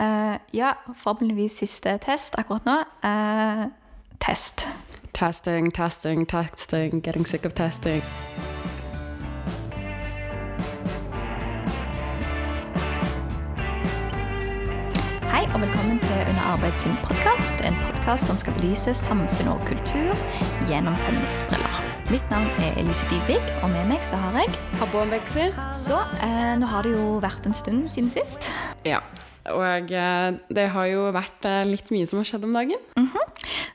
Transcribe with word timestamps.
Eh, 0.00 0.36
ja, 0.50 0.74
forhåpentligvis 0.94 1.56
siste 1.56 1.98
test 1.98 2.34
akkurat 2.36 2.64
nå. 2.64 2.76
Uh, 3.00 3.64
test. 4.20 4.66
Testing, 5.12 5.72
testing, 5.72 6.26
testing, 6.26 7.00
getting 7.04 7.26
sick 7.26 7.46
of 7.46 7.52
testing. 7.52 8.02
Hei 15.32 15.46
og 15.54 15.60
velkommen 15.60 15.98
til 15.98 16.20
Under 16.28 16.44
arbeid 16.52 16.76
sin 16.76 16.92
podkast. 17.04 17.54
En 17.64 17.76
podkast 17.80 18.28
som 18.28 18.38
skal 18.38 18.52
belyse 18.52 18.94
samfunn 18.94 19.48
og 19.48 19.64
kultur 19.64 20.12
gjennom 20.68 20.96
feministbriller. 21.06 21.80
Mitt 22.10 22.30
navn 22.30 22.52
er 22.60 22.76
Elise 22.76 23.08
Dybvig, 23.08 23.40
og 23.62 23.72
med 23.72 23.88
meg 23.88 24.04
så 24.04 24.20
har 24.20 24.36
jeg 24.42 24.52
Beksi. 25.10 25.48
Så 25.86 26.04
uh, 26.20 26.52
nå 26.60 26.68
har 26.68 26.84
det 26.84 26.92
jo 26.92 27.16
vært 27.24 27.48
en 27.48 27.56
stund 27.56 27.88
siden 27.88 28.12
sist. 28.12 28.52
Ja. 28.84 29.00
Og 29.54 29.92
eh, 29.92 30.38
det 30.56 30.66
har 30.74 30.88
jo 30.90 31.06
vært 31.14 31.46
eh, 31.48 31.62
litt 31.68 31.90
mye 31.94 32.08
som 32.08 32.20
har 32.20 32.28
skjedd 32.28 32.46
om 32.48 32.56
dagen. 32.56 32.82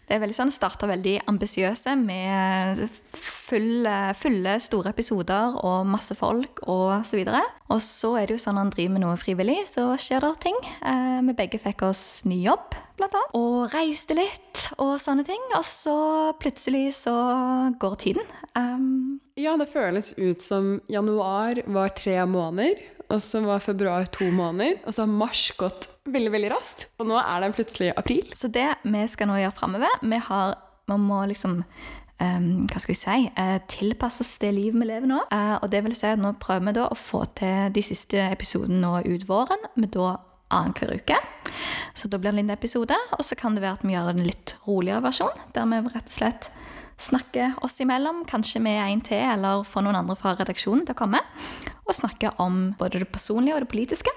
Det 0.07 0.17
er 0.17 0.21
veldig 0.23 0.35
sånn, 0.35 0.51
Starta 0.51 0.89
veldig 0.89 1.21
ambisiøse 1.31 1.93
med 1.95 2.81
fulle, 3.15 3.95
fulle, 4.19 4.57
store 4.63 4.91
episoder 4.91 5.55
og 5.63 5.87
masse 5.87 6.15
folk 6.19 6.63
og 6.67 7.05
så 7.07 7.19
videre. 7.19 7.43
Og 7.71 7.79
så 7.83 8.13
er 8.19 8.27
det 8.27 8.35
jo 8.35 8.43
sånn 8.43 8.59
han 8.59 8.71
driver 8.73 8.97
med 8.97 9.05
noe 9.05 9.19
frivillig, 9.19 9.61
så 9.71 9.93
skjer 10.01 10.25
det 10.25 10.33
ting. 10.43 10.57
Eh, 10.83 11.19
vi 11.29 11.37
begge 11.37 11.61
fikk 11.63 11.85
oss 11.87 12.03
ny 12.27 12.41
jobb, 12.43 12.75
blant 12.99 13.15
annet. 13.15 13.35
Og 13.39 13.71
reiste 13.71 14.17
litt 14.17 14.65
og 14.77 14.97
sånne 15.01 15.23
ting. 15.27 15.43
Og 15.55 15.63
så 15.67 15.97
plutselig 16.41 16.89
så 16.99 17.15
går 17.79 17.99
tiden. 18.03 18.37
Um, 18.57 19.19
Ja, 19.39 19.55
det 19.57 19.71
føles 19.71 20.11
ut 20.19 20.43
som 20.43 20.81
januar 20.91 21.61
var 21.71 21.93
tre 21.95 22.17
måneder, 22.27 22.81
og 23.11 23.21
så 23.23 23.43
var 23.45 23.63
februar 23.63 24.07
to 24.13 24.29
måneder, 24.33 24.79
og 24.85 24.95
så 24.95 25.05
har 25.05 25.13
mars 25.13 25.45
gått 25.59 25.87
veldig, 26.09 26.31
veldig 26.33 26.51
raskt. 26.53 26.87
Og 27.01 27.09
nå 27.11 27.17
er 27.21 27.43
det 27.43 27.53
plutselig 27.57 27.93
april. 27.95 28.27
så 28.33 28.49
det 28.51 28.69
vi 28.83 29.07
skal 29.11 29.29
nå 29.29 29.39
gjøre 29.41 29.57
framover 29.57 29.99
Vi 30.01 30.21
har 30.27 30.55
må 30.91 31.21
liksom 31.29 31.61
um, 32.21 32.47
hva 32.67 32.81
skal 32.81 32.91
vi 32.91 32.97
si, 32.99 33.19
uh, 33.37 33.59
tilpasse 33.71 34.25
oss 34.25 34.33
det 34.41 34.51
livet 34.55 34.81
vi 34.81 34.89
lever 34.89 35.09
nå. 35.09 35.21
Uh, 35.31 35.57
og 35.61 35.69
det 35.71 35.83
vil 35.85 35.95
si 35.97 36.09
at 36.09 36.19
nå 36.21 36.33
prøver 36.41 36.67
vi 36.67 36.75
da 36.79 36.89
å 36.89 36.97
få 36.97 37.23
til 37.37 37.71
de 37.75 37.85
siste 37.85 38.19
episodene 38.31 38.81
nå 38.81 38.97
ut 39.07 39.27
våren, 39.29 39.69
med 39.79 39.93
da 39.95 40.17
annenhver 40.51 40.97
uke. 40.99 41.17
Så 41.95 42.09
da 42.11 42.19
blir 42.19 42.35
det 42.35 42.43
en 42.43 42.53
episode, 42.53 42.97
og 43.15 43.23
så 43.23 43.37
kan 43.39 43.55
det 43.55 43.63
være 43.63 43.79
at 43.79 43.85
vi 43.87 43.95
gjør 43.95 44.09
det 44.09 44.17
en 44.17 44.27
litt 44.27 44.55
roligere 44.67 45.05
versjon, 45.05 45.45
der 45.55 45.69
vi 45.69 45.81
rett 45.87 46.11
og 46.11 46.17
slett 46.17 46.51
snakker 47.01 47.55
oss 47.65 47.79
imellom, 47.81 48.21
kanskje 48.29 48.61
med 48.61 48.77
en 48.83 49.01
til, 49.05 49.23
eller 49.33 49.63
får 49.65 49.85
noen 49.85 50.03
andre 50.03 50.17
fra 50.19 50.35
redaksjonen 50.37 50.83
til 50.85 50.93
å 50.93 50.99
komme, 50.99 51.21
og 51.91 51.99
snakke 51.99 52.31
om 52.41 52.71
både 52.79 53.03
det 53.03 53.11
personlige 53.11 53.57
og 53.57 53.65
det 53.65 53.71
politiske, 53.73 54.13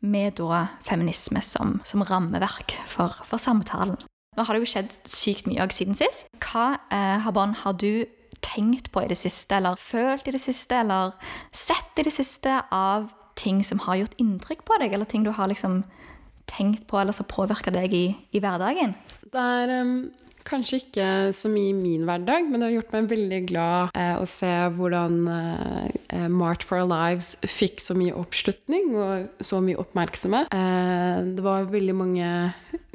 med 0.00 0.36
da 0.40 0.66
feminisme 0.86 1.42
som, 1.44 1.80
som 1.84 2.04
rammeverk 2.06 2.76
for, 2.90 3.16
for 3.26 3.42
samtalen. 3.42 3.96
Nå 4.36 4.44
har 4.44 4.54
det 4.54 4.66
jo 4.66 4.68
skjedd 4.68 4.96
sykt 5.08 5.48
mye 5.48 5.64
siden 5.72 5.96
sist. 5.96 6.28
Hva, 6.44 6.76
eh, 6.92 7.18
Habon, 7.24 7.56
har 7.62 7.76
du 7.80 8.04
tenkt 8.44 8.90
på 8.92 9.02
i 9.02 9.08
det 9.10 9.18
siste, 9.18 9.56
eller 9.56 9.80
følt 9.80 10.28
i 10.28 10.34
det 10.34 10.42
siste, 10.42 10.82
eller 10.84 11.14
sett 11.56 11.96
i 11.98 12.04
det 12.06 12.12
siste 12.14 12.60
av 12.74 13.08
ting 13.36 13.62
som 13.64 13.80
har 13.84 14.00
gjort 14.00 14.20
inntrykk 14.20 14.64
på 14.68 14.78
deg, 14.80 14.94
eller 14.94 15.08
ting 15.08 15.24
du 15.24 15.32
har 15.36 15.48
liksom 15.48 15.82
tenkt 16.50 16.86
på, 16.88 17.00
eller 17.00 17.16
som 17.16 17.28
påvirker 17.28 17.74
deg 17.74 17.96
i, 17.96 18.06
i 18.36 18.42
hverdagen? 18.42 18.94
Det 19.32 19.42
er 19.42 19.72
em, 19.80 19.96
kanskje 20.46 20.80
ikke 20.80 21.08
så 21.36 21.50
mye 21.52 21.72
i 21.72 21.76
min 21.76 22.06
hverdag, 22.08 22.46
men 22.48 22.60
det 22.60 22.68
har 22.68 22.76
gjort 22.78 22.94
meg 22.94 23.10
veldig 23.10 23.40
glad 23.50 23.96
eh, 23.98 24.14
å 24.20 24.26
se 24.30 24.52
hvordan 24.76 25.18
eh, 25.32 25.88
eh, 26.14 26.28
March 26.32 26.66
for 26.66 26.80
our 26.80 26.88
lives 26.90 27.34
fikk 27.42 27.82
så 27.82 27.96
mye 27.98 28.14
oppslutning 28.16 28.94
og 28.94 29.44
så 29.44 29.60
mye 29.64 29.80
oppmerksomhet. 29.82 30.52
Eh, 30.54 31.20
det 31.36 31.44
var 31.44 31.70
veldig 31.72 31.96
mange 31.98 32.30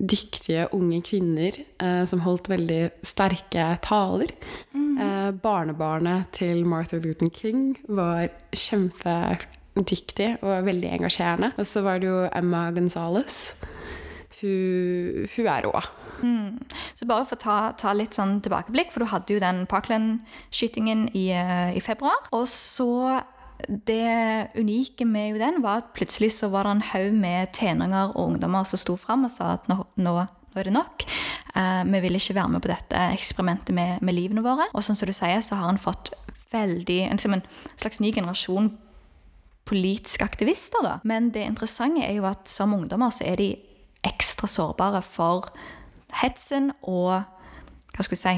dyktige 0.01 0.67
unge 0.75 1.01
kvinner 1.05 1.59
eh, 1.61 2.03
som 2.09 2.23
holdt 2.25 2.49
veldig 2.51 2.81
sterke 3.05 3.67
taler. 3.85 4.33
Eh, 4.73 5.29
barnebarnet 5.43 6.31
til 6.35 6.65
Martha 6.65 6.99
Luther 7.01 7.29
King 7.33 7.75
var 7.87 8.29
kjempedyktig 8.55 10.33
og 10.41 10.65
veldig 10.67 10.95
engasjerende. 10.97 11.53
Og 11.57 11.67
så 11.67 11.83
var 11.85 12.01
det 12.01 12.09
jo 12.09 12.25
Emma 12.31 12.69
Gonzales. 12.75 13.51
Hun, 14.41 15.27
hun 15.35 15.49
er 15.49 15.67
rå. 15.67 15.73
Mm. 16.21 16.57
Så 16.97 17.07
bare 17.09 17.25
for 17.29 17.37
å 17.37 17.41
ta, 17.41 17.57
ta 17.77 17.93
litt 17.97 18.17
sånn 18.17 18.39
tilbakeblikk, 18.45 18.91
for 18.93 19.03
du 19.03 19.11
hadde 19.11 19.35
jo 19.35 19.41
den 19.41 19.63
Parkland-skytingen 19.69 21.07
i, 21.17 21.29
eh, 21.35 21.77
i 21.77 21.83
februar. 21.83 22.27
Og 22.35 22.47
så 22.49 23.21
det 23.67 24.49
unike 24.57 25.05
med 25.05 25.31
jo 25.31 25.41
den 25.41 25.61
var 25.61 25.83
at 25.83 25.93
plutselig 25.93 26.31
så 26.33 26.49
var 26.49 26.65
det 26.65 26.75
en 26.75 26.85
haug 26.93 27.13
med 27.13 27.51
tenåringer 27.53 28.15
og 28.15 28.31
ungdommer 28.31 28.65
som 28.65 28.81
sto 28.81 28.95
fram 28.97 29.27
og 29.27 29.33
sa 29.33 29.55
at 29.59 29.67
nå, 29.69 29.77
nå, 30.01 30.15
nå 30.17 30.59
er 30.59 30.69
det 30.69 30.75
nok. 30.75 31.05
Eh, 31.55 31.83
vi 31.87 32.03
vil 32.05 32.17
ikke 32.17 32.37
være 32.37 32.55
med 32.55 32.65
på 32.65 32.71
dette 32.73 33.07
eksperimentet 33.15 33.75
med, 33.77 34.01
med 34.01 34.17
livene 34.17 34.45
våre. 34.45 34.69
Og 34.73 34.85
sånn 34.85 34.97
som 34.97 35.09
du 35.09 35.15
sier, 35.15 35.43
så 35.45 35.59
har 35.59 35.69
han 35.69 35.81
fått 35.81 36.13
veldig, 36.51 37.03
liksom 37.13 37.37
en 37.37 37.45
slags 37.79 38.01
ny 38.03 38.11
generasjon 38.13 38.73
politiske 39.69 40.25
aktivister. 40.25 40.83
Da. 40.83 40.97
Men 41.07 41.29
det 41.31 41.45
interessante 41.47 42.03
er 42.03 42.17
jo 42.17 42.27
at 42.29 42.49
som 42.51 42.73
ungdommer 42.75 43.13
så 43.13 43.27
er 43.29 43.39
de 43.39 43.51
ekstra 44.07 44.49
sårbare 44.49 45.01
for 45.05 45.51
hetsen 46.21 46.71
og 46.81 47.21
hva 47.91 48.05
skal 48.05 48.15
vi 48.15 48.21
si, 48.21 48.37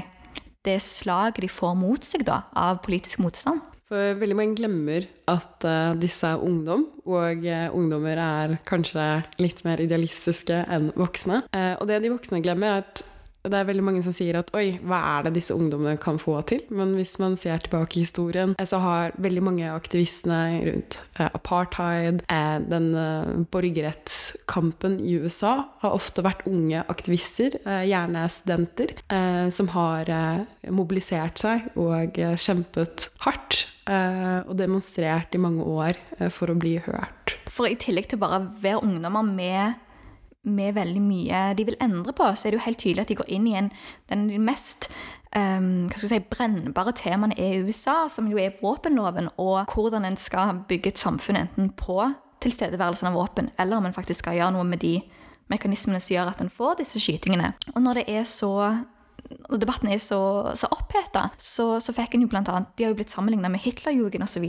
det 0.65 0.79
slaget 0.81 1.43
de 1.43 1.51
får 1.51 1.75
mot 1.77 2.05
seg 2.05 2.25
da, 2.27 2.43
av 2.57 2.81
politisk 2.85 3.21
motstand. 3.23 3.61
For 3.93 4.15
veldig 4.17 4.35
mange 4.39 4.57
glemmer 4.57 5.05
at 5.29 5.65
uh, 5.67 5.93
disse 5.99 6.25
er 6.25 6.41
ungdom, 6.41 6.87
og 7.05 7.43
uh, 7.45 7.67
ungdommer 7.75 8.17
er 8.17 8.55
kanskje 8.65 9.03
litt 9.43 9.61
mer 9.67 9.83
idealistiske 9.83 10.63
enn 10.71 10.89
voksne. 10.97 11.43
Uh, 11.53 11.75
og 11.77 11.89
det 11.91 11.99
de 12.01 12.13
voksne 12.13 12.41
glemmer, 12.41 12.79
er 12.79 12.85
at 12.87 13.03
det 13.43 13.59
er 13.59 13.67
veldig 13.67 13.83
mange 13.83 14.01
som 14.05 14.15
sier 14.15 14.37
at 14.39 14.51
oi, 14.55 14.77
hva 14.87 14.99
er 15.17 15.27
det 15.27 15.33
disse 15.37 15.55
ungdommene 15.55 15.99
kan 16.01 16.19
få 16.21 16.37
til? 16.47 16.61
Men 16.71 16.93
hvis 16.95 17.17
man 17.19 17.35
ser 17.39 17.59
tilbake 17.63 17.99
i 17.99 18.05
historien, 18.05 18.55
eh, 18.57 18.67
så 18.69 18.79
har 18.83 19.17
veldig 19.21 19.43
mange 19.43 19.67
av 19.67 19.81
aktivistene 19.81 20.61
rundt 20.67 21.01
eh, 21.17 21.27
apartheid, 21.27 22.23
eh, 22.31 22.55
den 22.63 22.89
eh, 22.95 23.33
borgerrettskampen 23.51 24.99
i 25.03 25.17
USA, 25.19 25.55
har 25.83 25.97
ofte 25.97 26.23
vært 26.23 26.45
unge 26.47 26.85
aktivister, 26.87 27.59
eh, 27.65 27.83
gjerne 27.91 28.23
studenter, 28.31 28.95
eh, 29.11 29.49
som 29.53 29.69
har 29.75 30.09
mobilisert 30.71 31.39
seg 31.41 31.65
og 31.79 32.15
kjempet 32.39 33.09
hardt 33.25 33.63
og 33.83 34.53
demonstrert 34.55 35.35
i 35.35 35.41
mange 35.41 35.65
år 35.67 35.97
for 36.31 36.51
å 36.51 36.55
bli 36.55 36.77
hørt. 36.85 37.33
For 37.51 37.67
i 37.67 37.75
tillegg 37.79 38.07
til 38.11 38.21
bare 38.21 38.39
å 38.39 38.45
være 38.63 38.83
ungdommer 38.87 39.27
med, 39.27 39.82
med 40.43 40.75
veldig 40.75 41.01
mye 41.03 41.41
de 41.57 41.65
vil 41.67 41.79
endre 41.81 42.13
på, 42.15 42.27
så 42.35 42.47
er 42.47 42.53
det 42.53 42.59
jo 42.59 42.65
helt 42.65 42.81
tydelig 42.83 43.05
at 43.05 43.11
de 43.11 43.19
går 43.19 43.29
inn 43.31 43.47
i 43.47 43.55
en, 43.59 43.69
den 44.11 44.25
mest 44.43 44.89
um, 45.35 45.87
hva 45.87 45.99
skal 45.99 46.11
si, 46.11 46.21
brennbare 46.33 46.93
temaene 46.99 47.37
er 47.39 47.63
USA, 47.63 48.03
som 48.11 48.27
jo 48.31 48.39
er 48.41 48.57
våpenloven, 48.61 49.31
og 49.41 49.73
hvordan 49.73 50.07
en 50.07 50.19
skal 50.19 50.63
bygge 50.69 50.93
et 50.93 51.01
samfunn 51.01 51.39
enten 51.45 51.71
på 51.79 51.99
tilstedeværelsen 52.43 53.09
av 53.09 53.17
våpen, 53.17 53.51
eller 53.59 53.79
om 53.79 53.87
en 53.87 53.95
faktisk 53.95 54.25
skal 54.25 54.39
gjøre 54.39 54.55
noe 54.57 54.67
med 54.67 54.83
de 54.83 54.97
mekanismene 55.51 56.01
som 56.03 56.17
gjør 56.17 56.33
at 56.33 56.41
en 56.43 56.51
får 56.51 56.81
disse 56.81 56.99
skytingene. 56.99 57.53
Og 57.75 57.79
når 57.83 58.01
det 58.01 58.09
er 58.11 58.27
så 58.27 58.53
når 59.49 59.61
debatten 59.61 59.89
er 59.89 60.01
så, 60.03 60.19
så 60.59 60.67
oppheta, 60.75 61.29
så, 61.41 61.79
så 61.81 61.93
fikk 61.95 62.17
en 62.17 62.25
jo 62.25 62.29
blant 62.29 62.49
annet 62.51 62.73
De 62.77 62.85
har 62.85 62.91
jo 62.91 62.97
blitt 62.99 63.13
sammenligna 63.13 63.49
med 63.49 63.63
Hitlerjugend 63.63 64.25
osv. 64.25 64.43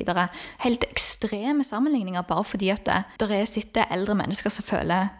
Helt 0.64 0.86
ekstreme 0.90 1.64
sammenligninger 1.64 2.26
bare 2.28 2.44
fordi 2.44 2.72
at 2.74 2.82
det, 2.88 2.98
der 3.22 3.36
er 3.38 3.46
sitter 3.48 3.86
eldre 3.94 4.16
mennesker 4.18 4.52
som 4.52 4.66
føler 4.66 5.12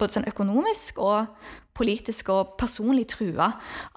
både 0.00 0.16
sånn 0.16 0.28
økonomisk 0.28 1.00
og 1.02 1.26
politisk 1.76 2.30
og 2.32 2.56
personlig 2.60 3.06
trua 3.12 3.50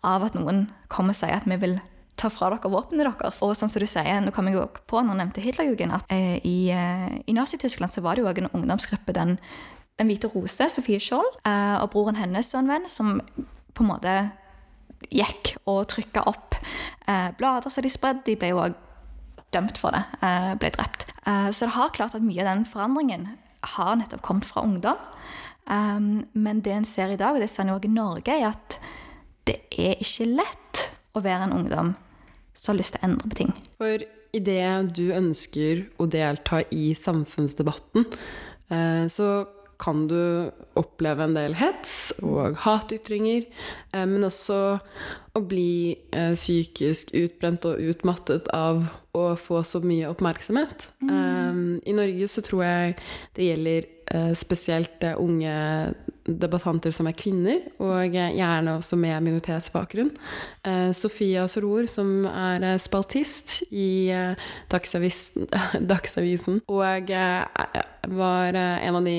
av 0.03 0.25
at 0.27 0.35
noen 0.35 0.67
kommer 0.91 1.15
og 1.15 1.19
sier 1.19 1.37
at 1.37 1.47
vi 1.47 1.57
vil 1.61 1.77
ta 2.19 2.27
fra 2.31 2.49
dere 2.51 2.71
våpnene 2.71 3.05
deres. 3.07 3.39
Og 3.45 3.55
sånn 3.55 3.71
som 3.71 3.79
du 3.79 3.87
sier, 3.87 4.19
nå 4.23 4.33
kom 4.35 4.49
jeg 4.49 4.57
jo 4.57 4.65
på 4.89 4.99
når 4.99 5.13
jeg 5.13 5.21
nevnte 5.21 5.43
Hitlerjugend, 5.45 5.95
at 5.95 6.11
eh, 6.11 6.37
i, 6.43 6.57
eh, 6.75 7.21
i 7.23 7.35
Nazi-Tyskland 7.35 7.93
så 7.93 8.03
var 8.03 8.15
det 8.15 8.25
jo 8.25 8.31
også 8.31 8.43
en 8.43 8.51
ungdomsgruppe, 8.59 9.15
den, 9.15 9.37
den 9.99 10.11
hvite 10.11 10.31
rose, 10.33 10.67
Sofie 10.73 10.99
Skjold, 11.03 11.39
eh, 11.47 11.77
og 11.79 11.91
broren 11.95 12.19
hennes 12.19 12.51
og 12.53 12.63
en 12.63 12.73
venn, 12.73 12.89
som 12.91 13.21
på 13.71 13.85
en 13.85 13.91
måte 13.93 14.15
gikk 15.07 15.55
og 15.69 15.85
trykka 15.93 16.25
opp 16.27 16.57
eh, 16.59 17.29
blader 17.39 17.71
som 17.71 17.85
de 17.85 17.91
spredde. 17.93 18.25
De 18.27 18.35
ble 18.39 18.51
jo 18.51 18.63
òg 18.65 18.75
dømt 19.55 19.79
for 19.81 19.95
det, 19.95 20.03
eh, 20.21 20.53
ble 20.59 20.73
drept. 20.75 21.07
Eh, 21.25 21.49
så 21.55 21.69
det 21.69 21.77
har 21.77 21.95
klart 21.95 22.17
at 22.17 22.25
mye 22.25 22.43
av 22.43 22.51
den 22.51 22.65
forandringen 22.67 23.29
har 23.75 23.95
nettopp 23.99 24.23
kommet 24.25 24.47
fra 24.47 24.63
ungdom. 24.63 24.99
Um, 25.69 26.25
men 26.33 26.63
det 26.65 26.73
en 26.73 26.87
ser 26.87 27.13
i 27.13 27.19
dag, 27.19 27.35
og 27.35 27.43
det 27.43 27.49
ser 27.51 27.67
en 27.67 27.75
òg 27.75 27.85
i 27.85 27.93
Norge, 27.93 28.33
er 28.33 28.49
at 28.51 28.79
det 29.49 29.59
er 29.77 30.01
ikke 30.01 30.27
lett 30.29 30.85
å 31.17 31.21
være 31.25 31.47
en 31.47 31.57
ungdom 31.61 31.93
som 32.53 32.73
har 32.73 32.79
lyst 32.81 32.95
til 32.95 33.03
å 33.03 33.09
endre 33.09 33.29
på 33.29 33.39
ting. 33.43 33.53
For 33.79 34.03
idet 34.35 34.95
du 34.97 35.07
ønsker 35.15 35.85
å 36.01 36.09
delta 36.09 36.63
i 36.75 36.91
samfunnsdebatten, 36.97 38.05
eh, 38.69 39.05
så 39.09 39.29
kan 39.79 40.07
du 40.09 40.51
oppleve 40.75 41.23
en 41.23 41.35
del 41.37 41.55
hets 41.55 42.11
og 42.19 42.57
hatytringer, 42.65 43.45
eh, 43.93 44.05
men 44.05 44.27
også 44.27 44.57
å 45.37 45.41
bli 45.47 45.95
eh, 46.11 46.33
psykisk 46.35 47.13
utbrent 47.15 47.67
og 47.69 47.79
utmattet 47.79 48.49
av 48.51 48.83
å 49.15 49.23
få 49.39 49.63
så 49.63 49.79
mye 49.83 50.09
oppmerksomhet. 50.11 50.89
Mm. 51.01 51.79
I 51.87 51.95
Norge 51.95 52.27
så 52.29 52.43
tror 52.45 52.65
jeg 52.65 52.97
det 53.35 53.47
gjelder 53.47 53.87
spesielt 54.35 55.03
eh, 55.03 55.15
unge 55.19 55.53
debattanter 56.29 56.93
som 56.93 57.07
er 57.09 57.15
kvinner, 57.17 57.61
og 57.81 58.13
eh, 58.15 58.33
gjerne 58.37 58.75
også 58.77 58.97
med 59.01 59.23
minoritetsbakgrunn. 59.25 60.11
Eh, 60.67 60.91
Sofia 60.97 61.47
Soror, 61.49 61.87
som 61.89 62.25
er 62.29 62.65
eh, 62.73 62.77
spaltist 62.81 63.59
i 63.71 64.09
eh, 64.13 64.49
Dagsavisen, 64.69 66.61
og 66.79 67.11
eh, 67.13 67.65
var 68.09 68.57
eh, 68.57 68.87
en 68.87 68.99
av 68.99 69.05
de 69.05 69.17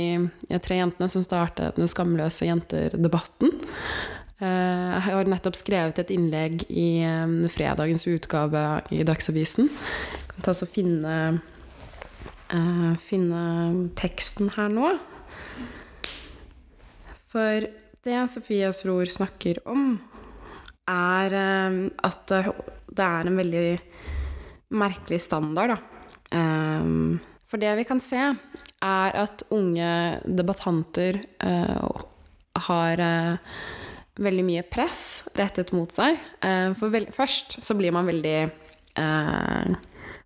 eh, 0.51 0.63
tre 0.63 0.81
jentene 0.81 1.11
som 1.11 1.25
startet 1.27 1.79
Den 1.79 1.91
skamløse 1.91 2.49
jenter-debatten. 2.49 3.55
Eh, 4.41 4.47
Jeg 4.47 5.03
har 5.07 5.29
nettopp 5.29 5.59
skrevet 5.59 5.99
et 6.01 6.13
innlegg 6.15 6.65
i 6.71 7.03
eh, 7.05 7.49
fredagens 7.53 8.07
utgave 8.11 8.65
i 8.95 9.03
Dagsavisen. 9.07 9.69
Jeg 9.71 10.29
kan 10.35 10.47
ta 10.47 10.55
så 10.57 10.69
finne, 10.71 11.41
eh, 12.53 12.93
finne 13.03 13.43
teksten 13.99 14.51
her 14.57 14.71
nå. 14.73 14.93
For 17.31 17.67
det 18.05 18.21
Sofias 18.33 18.83
Sror 18.83 19.11
snakker 19.11 19.61
om, 19.71 19.93
er 20.91 21.37
eh, 21.39 21.81
at 22.07 22.25
det 22.31 23.07
er 23.07 23.31
en 23.31 23.39
veldig 23.39 23.67
merkelig 24.81 25.21
standard, 25.23 25.77
da. 25.77 26.07
Eh, 26.39 26.95
For 27.51 27.59
det 27.59 27.73
vi 27.81 27.85
kan 27.89 27.99
se, 27.99 28.23
er 28.81 29.17
at 29.19 29.43
unge 29.51 30.21
debattanter 30.25 31.19
eh, 31.43 32.05
har 32.67 33.03
eh, 33.03 33.37
veldig 34.21 34.45
mye 34.47 34.63
press 34.71 35.25
rettet 35.39 35.73
mot 35.73 35.91
seg. 35.95 36.19
For 36.77 36.93
først 37.15 37.57
så 37.65 37.75
blir 37.79 37.95
man 37.95 38.09
veldig 38.11 38.37
eh, 39.01 39.77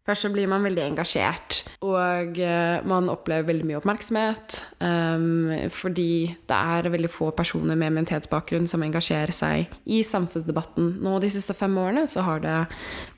Først 0.05 0.27
så 0.27 0.29
blir 0.29 0.49
man 0.51 0.65
veldig 0.67 0.83
engasjert, 0.85 1.63
og 1.81 2.37
eh, 2.37 2.83
man 2.85 3.09
opplever 3.09 3.47
veldig 3.49 3.69
mye 3.71 3.79
oppmerksomhet. 3.79 4.59
Um, 4.85 5.49
fordi 5.73 6.35
det 6.45 6.59
er 6.59 6.91
veldig 6.93 7.09
få 7.09 7.31
personer 7.33 7.73
med 7.73 7.95
minoritetsbakgrunn 7.95 8.69
som 8.69 8.85
engasjerer 8.85 9.33
seg 9.33 9.73
i 9.89 10.03
samfunnsdebatten. 10.05 10.99
Nå 11.05 11.17
de 11.25 11.33
siste 11.33 11.57
fem 11.57 11.79
årene 11.81 12.05
så 12.13 12.27
har 12.27 12.45
det 12.45 12.59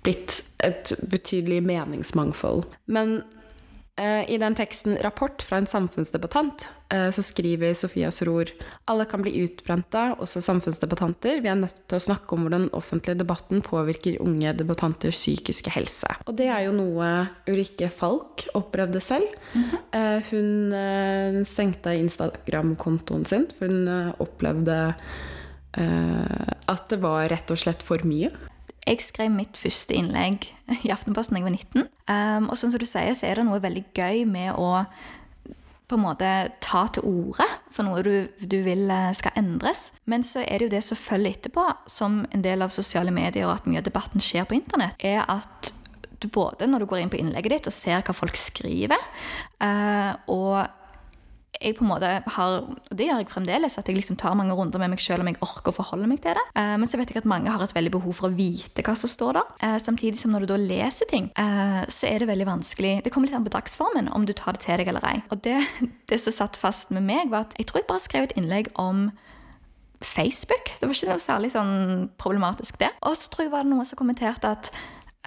blitt 0.06 0.44
et 0.62 0.94
betydelig 1.10 1.64
meningsmangfold. 1.66 2.68
Men 2.86 3.18
i 3.96 4.36
den 4.36 4.54
teksten 4.54 4.98
'Rapport 5.00 5.42
fra 5.42 5.56
en 5.56 5.66
samfunnsdebattant' 5.66 6.66
eh, 6.92 7.10
så 7.10 7.22
skriver 7.24 7.74
Sofia 7.74 8.10
Soror 8.10 8.50
alle 8.90 9.06
kan 9.08 9.22
bli 9.24 9.32
utbrente, 9.44 10.02
også 10.20 10.42
samfunnsdebattanter. 10.44 11.40
Vi 11.42 11.50
er 11.50 11.58
nødt 11.58 11.78
til 11.88 11.98
å 11.98 12.04
snakke 12.04 12.36
om 12.36 12.44
hvordan 12.44 12.66
den 12.66 12.76
offentlige 12.76 13.18
debatten 13.22 13.62
påvirker 13.64 14.20
unge 14.22 14.52
debattanters 14.58 15.18
psykiske 15.18 15.72
helse. 15.74 16.10
Og 16.26 16.36
det 16.38 16.48
er 16.52 16.66
jo 16.66 16.74
noe 16.76 17.12
Ulrikke 17.48 17.90
Falk 17.92 18.46
opplevde 18.58 19.02
selv. 19.04 19.32
Eh, 19.56 20.20
hun 20.30 20.74
eh, 20.76 21.40
stengte 21.48 21.96
Instagram-kontoen 21.96 23.26
sin, 23.28 23.48
for 23.58 23.72
hun 23.72 23.88
eh, 23.90 24.12
opplevde 24.22 24.78
eh, 25.78 26.52
at 26.68 26.86
det 26.92 27.00
var 27.02 27.30
rett 27.32 27.50
og 27.50 27.64
slett 27.64 27.84
for 27.86 28.04
mye. 28.06 28.30
Jeg 28.86 29.02
skrev 29.02 29.32
mitt 29.34 29.58
første 29.58 29.96
innlegg 29.98 30.46
i 30.86 30.92
Aftenposten 30.94 31.34
da 31.34 31.42
jeg 31.42 31.48
var 31.48 31.56
19. 31.56 31.86
Um, 32.06 32.50
og 32.50 32.58
sånn 32.58 32.72
som 32.72 32.82
du 32.82 32.86
sier, 32.86 33.14
så 33.18 33.26
er 33.26 33.40
det 33.40 33.46
noe 33.48 33.62
veldig 33.62 33.86
gøy 33.96 34.26
med 34.30 34.54
å 34.54 34.86
på 35.86 35.94
en 35.94 36.02
måte 36.02 36.28
ta 36.62 36.80
til 36.90 37.04
orde 37.06 37.46
for 37.70 37.86
noe 37.86 38.02
du, 38.02 38.26
du 38.42 38.56
vil 38.66 38.88
eh, 38.90 39.12
skal 39.14 39.36
endres. 39.38 39.92
Men 40.10 40.24
så 40.26 40.42
er 40.42 40.58
det 40.58 40.66
jo 40.66 40.72
det 40.72 40.82
som 40.82 40.98
følger 40.98 41.36
etterpå, 41.36 41.66
som 41.90 42.24
en 42.34 42.42
del 42.42 42.64
av 42.66 42.74
sosiale 42.74 43.14
medier 43.14 43.46
og 43.46 43.54
at 43.54 43.68
mye 43.70 43.78
av 43.78 43.86
debatten 43.86 44.22
skjer 44.22 44.48
på 44.48 44.56
internett, 44.58 44.98
er 44.98 45.22
at 45.22 45.70
du 46.18 46.26
både 46.32 46.66
når 46.66 46.82
du 46.82 46.88
går 46.90 47.04
inn 47.04 47.12
på 47.12 47.20
innlegget 47.20 47.54
ditt 47.54 47.70
og 47.70 47.76
ser 47.76 48.02
hva 48.02 48.16
folk 48.16 48.38
skriver, 48.40 48.98
uh, 49.62 50.12
og 50.32 50.58
jeg 51.60 51.76
på 51.78 51.84
en 51.84 51.90
måte 51.90 52.10
har, 52.36 52.56
og 52.62 52.96
det 52.96 53.08
gjør 53.08 53.20
jeg 53.22 53.30
fremdeles, 53.30 53.78
at 53.78 53.88
jeg 53.88 53.98
liksom 53.98 54.18
tar 54.20 54.36
mange 54.38 54.54
runder 54.56 54.80
med 54.82 54.92
meg 54.94 55.02
selv 55.02 55.24
om 55.24 55.30
jeg 55.30 55.38
orker 55.44 55.72
å 55.72 55.76
forholde 55.76 56.08
meg 56.10 56.22
til 56.24 56.36
det. 56.38 56.44
Eh, 56.58 56.74
men 56.80 56.90
så 56.90 57.00
vet 57.00 57.12
jeg 57.12 57.22
at 57.22 57.28
mange 57.28 57.52
har 57.52 57.64
et 57.64 57.74
veldig 57.76 57.92
behov 57.98 58.16
for 58.20 58.30
å 58.30 58.36
vite 58.36 58.84
hva 58.86 58.96
som 58.98 59.10
står 59.10 59.38
der. 59.38 59.52
Eh, 59.66 59.76
samtidig 59.82 60.20
som 60.20 60.34
når 60.34 60.46
du 60.46 60.52
da 60.54 60.60
leser 60.60 61.10
ting, 61.10 61.30
eh, 61.38 61.82
så 61.92 62.10
er 62.10 62.22
det 62.22 62.30
veldig 62.30 62.48
vanskelig. 62.48 62.96
Det 63.04 63.12
kommer 63.14 63.30
litt 63.30 63.38
an 63.38 63.46
på 63.46 63.54
dagsformen 63.54 64.10
om 64.14 64.26
du 64.28 64.34
tar 64.36 64.56
det 64.56 64.64
til 64.66 64.82
deg 64.82 64.92
eller 64.92 65.06
ei. 65.08 65.20
Og 65.30 65.42
det, 65.46 65.60
det 66.10 66.20
som 66.22 66.34
satt 66.34 66.60
fast 66.60 66.92
med 66.94 67.06
meg, 67.06 67.30
var 67.32 67.48
at 67.48 67.56
jeg 67.58 67.70
tror 67.70 67.82
jeg 67.82 67.90
bare 67.90 68.06
skrev 68.06 68.28
et 68.28 68.36
innlegg 68.38 68.72
om 68.80 69.08
Facebook. 70.04 70.74
Det 70.76 70.86
var 70.86 70.94
ikke 70.94 71.08
noe 71.08 71.22
særlig 71.22 71.52
sånn 71.54 72.10
problematisk, 72.20 72.76
det. 72.82 72.92
Og 73.08 73.16
så 73.16 73.30
tror 73.32 73.46
jeg 73.46 73.54
var 73.54 73.64
det 73.64 73.72
noen 73.72 73.88
som 73.88 73.98
kommenterte 73.98 74.50
at 74.52 74.70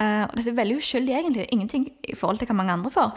Uh, 0.00 0.24
og 0.24 0.36
dette 0.38 0.48
er 0.48 0.56
veldig 0.56 0.78
uskyldig, 0.80 1.12
egentlig. 1.12 1.46
Ingenting 1.52 1.84
i 2.08 2.16
forhold 2.16 2.40
til 2.40 2.48
hva 2.48 2.56
mange 2.56 2.72
andre 2.72 2.90
får. 2.94 3.10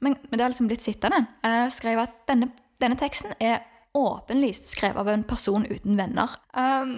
Men, 0.00 0.16
men 0.26 0.38
det 0.38 0.42
har 0.42 0.50
liksom 0.50 0.70
blitt 0.70 0.82
sittende. 0.82 1.26
Uh, 1.46 1.68
skrev 1.70 2.02
at 2.02 2.16
denne, 2.28 2.50
denne 2.82 2.98
teksten 2.98 3.36
er 3.38 3.62
åpenlyst 3.94 4.72
skrevet 4.74 4.98
av 4.98 5.08
en 5.12 5.22
person 5.22 5.66
uten 5.70 5.96
venner. 5.98 6.34
Um, 6.58 6.96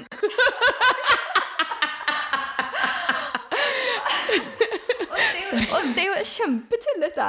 og, 5.74 5.82
det 5.92 6.02
er 6.02 6.08
jo, 6.08 6.16
kjempetullete? 6.32 7.28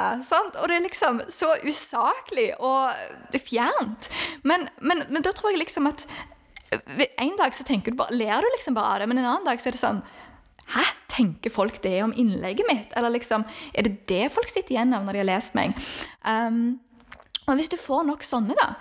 Og 0.62 0.64
det 0.68 0.78
er 0.78 0.86
liksom 0.86 1.20
så 1.32 1.52
usaklig 1.60 2.50
og 2.56 2.88
er 3.34 3.44
fjernt. 3.44 4.08
Men, 4.48 4.70
men, 4.80 5.04
men 5.12 5.24
da 5.24 5.34
tror 5.36 5.52
jeg 5.52 5.60
liksom 5.62 5.90
at 5.92 6.06
en 6.88 7.36
dag 7.38 7.54
så 7.54 7.64
tenker 7.64 7.92
du 7.92 8.00
bare, 8.00 8.16
ler 8.16 8.40
du 8.40 8.48
liksom 8.56 8.76
bare 8.76 8.96
av 8.96 9.02
det, 9.02 9.10
men 9.10 9.20
en 9.20 9.28
annen 9.28 9.46
dag 9.48 9.60
så 9.60 9.70
er 9.70 9.76
det 9.76 9.82
sånn 9.82 10.02
Hæ, 10.68 10.82
tenker 11.18 11.52
folk 11.52 11.82
det 11.84 11.98
om 12.06 12.14
innlegget 12.16 12.70
mitt? 12.70 12.92
Eller 12.96 13.12
liksom, 13.18 13.46
er 13.74 13.88
det 13.88 13.96
det 14.10 14.28
folk 14.34 14.50
sitter 14.50 14.78
igjen 14.78 14.94
av 14.96 15.04
når 15.04 15.18
de 15.18 15.24
har 15.24 15.32
lest 15.34 15.58
meg? 15.58 15.74
Um, 16.22 16.78
og 17.48 17.56
hvis 17.58 17.70
du 17.72 17.78
får 17.80 18.04
nok 18.08 18.24
sånne, 18.26 18.56
da, 18.58 18.72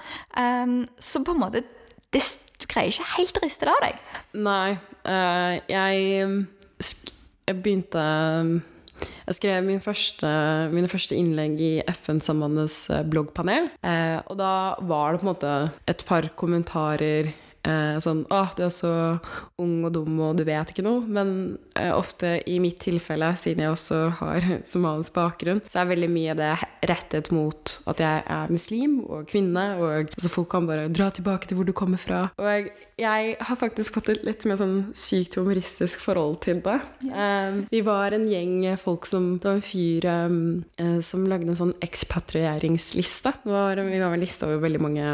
um, 0.64 0.82
så 1.00 1.24
på 1.24 1.36
en 1.36 1.44
måte 1.46 1.66
det, 2.14 2.24
Du 2.58 2.66
greier 2.66 2.90
ikke 2.90 3.12
helt 3.20 3.38
å 3.38 3.42
riste 3.44 3.68
det 3.68 3.74
av 3.74 3.84
deg. 3.86 4.00
Nei, 4.42 4.78
Uh, 5.08 5.56
jeg, 5.72 6.26
sk 6.84 7.14
jeg 7.48 7.62
begynte 7.64 8.02
Jeg 9.28 9.38
skrev 9.38 9.62
min 9.64 9.80
første, 9.80 10.30
mine 10.74 10.90
første 10.92 11.16
innlegg 11.16 11.62
i 11.64 11.72
FN-sambandets 11.94 12.90
eh, 12.92 13.06
bloggpanel. 13.08 13.70
Eh, 13.86 14.18
og 14.26 14.40
da 14.40 14.76
var 14.90 15.14
det 15.14 15.22
på 15.22 15.28
en 15.28 15.30
måte 15.30 15.52
et 15.88 16.04
par 16.08 16.28
kommentarer 16.40 17.30
eh, 17.68 17.98
sånn 18.04 18.24
'Å, 18.32 18.42
du 18.56 18.64
er 18.66 18.74
så 18.74 18.94
ung 19.60 19.86
og 19.88 19.94
dum, 19.94 20.20
og 20.24 20.38
du 20.40 20.44
vet 20.48 20.72
ikke 20.72 20.86
noe'. 20.86 21.06
Men 21.08 21.58
eh, 21.76 21.92
ofte 21.92 22.38
i 22.48 22.58
mitt 22.64 22.80
tilfelle, 22.84 23.34
siden 23.36 23.66
jeg 23.66 23.74
også 23.74 24.00
har 24.22 24.48
somalisk 24.74 25.18
bakgrunn, 25.18 25.62
så 25.68 25.82
er 25.82 25.92
veldig 25.92 26.10
mye 26.12 26.34
av 26.36 26.42
det 26.42 26.54
rettet 26.88 27.32
mot 27.36 27.78
at 27.90 28.02
jeg 28.04 28.24
er 28.38 28.54
muslim 28.54 29.00
og 29.06 29.28
kvinne, 29.30 29.66
og 29.82 30.14
altså, 30.14 30.32
folk 30.32 30.50
kan 30.54 30.68
bare 30.70 30.88
dra 30.94 31.10
tilbake 31.12 31.50
til 31.50 31.60
hvor 31.60 31.68
du 31.68 31.74
kommer 31.78 32.02
fra. 32.02 32.28
Og 32.38 32.70
jeg, 32.98 33.36
har 33.38 33.60
faktisk 33.60 33.98
fått 33.98 34.12
et 34.14 34.26
litt 34.26 34.46
mer 34.48 34.60
sånn 34.60 34.92
sykt 34.98 35.38
humoristisk 35.38 36.02
forhold 36.04 36.40
til 36.46 36.62
det. 36.66 36.78
Eh, 37.08 37.62
vi 37.72 37.82
var 37.86 38.16
en 38.16 38.28
gjeng 38.30 38.56
folk 38.82 39.06
som 39.10 39.26
Det 39.38 39.48
var 39.48 39.58
en 39.58 39.66
fyr 39.66 40.06
eh, 40.08 41.00
som 41.06 41.26
lagde 41.30 41.52
en 41.52 41.60
sånn 41.60 41.76
ekspatrieringsliste. 41.84 43.34
Det 43.44 43.52
var, 43.52 43.80
vi 43.84 44.02
var 44.02 44.16
en 44.16 44.24
liste 44.24 44.48
over 44.48 44.64
veldig 44.64 44.82
mange 44.82 45.08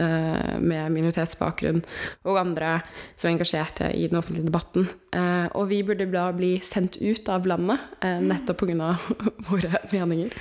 eh, 0.00 0.56
med 0.58 0.94
minoritetsbakgrunn 0.94 1.82
og 2.24 2.40
andre 2.40 2.78
som 3.16 3.28
er 3.28 3.34
engasjerte 3.34 3.90
i 3.96 4.06
den 4.10 4.20
offentlige 4.20 4.48
debatten. 4.48 4.88
Eh, 5.14 5.46
og 5.58 5.68
vi 5.72 5.82
burde 5.86 6.08
da 6.12 6.28
bli 6.36 6.56
sendt 6.64 6.98
ut 7.00 7.28
av 7.32 7.46
landet, 7.48 7.84
eh, 8.04 8.20
nettopp 8.24 8.64
pga. 8.64 8.94
våre 9.48 9.82
meninger. 9.92 10.34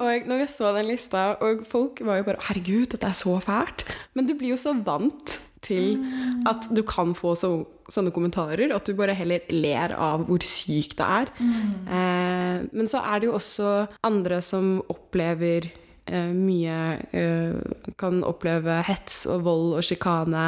Og 0.00 0.26
når 0.28 0.44
jeg 0.44 0.54
så 0.54 0.72
den 0.76 0.90
lista, 0.90 1.34
og 1.40 1.64
folk 1.68 2.02
var 2.04 2.20
jo 2.20 2.26
bare 2.28 2.42
'herregud, 2.48 2.90
dette 2.92 3.06
er 3.06 3.16
så 3.16 3.38
fælt', 3.40 3.86
men 4.14 4.26
du 4.26 4.34
blir 4.34 4.54
jo 4.54 4.60
så 4.60 4.74
vant 4.74 5.40
til 5.60 5.98
at 6.48 6.68
du 6.72 6.82
kan 6.88 7.12
få 7.16 7.34
så, 7.38 7.50
sånne 7.92 8.12
kommentarer, 8.14 8.72
at 8.72 8.86
du 8.86 8.96
bare 8.96 9.16
heller 9.16 9.44
ler 9.52 9.92
av 9.92 10.24
hvor 10.28 10.44
sykt 10.46 10.96
det 11.00 11.06
er. 11.06 11.32
Eh, 11.40 12.64
men 12.72 12.88
så 12.90 13.02
er 13.04 13.20
det 13.20 13.28
jo 13.28 13.36
også 13.36 13.74
andre 14.06 14.40
som 14.44 14.78
opplever 14.88 15.68
mye 16.08 16.78
eh, 17.16 17.92
Kan 18.00 18.22
oppleve 18.26 18.80
hets 18.88 19.22
og 19.30 19.44
vold 19.46 19.76
og 19.78 19.84
sjikane. 19.86 20.46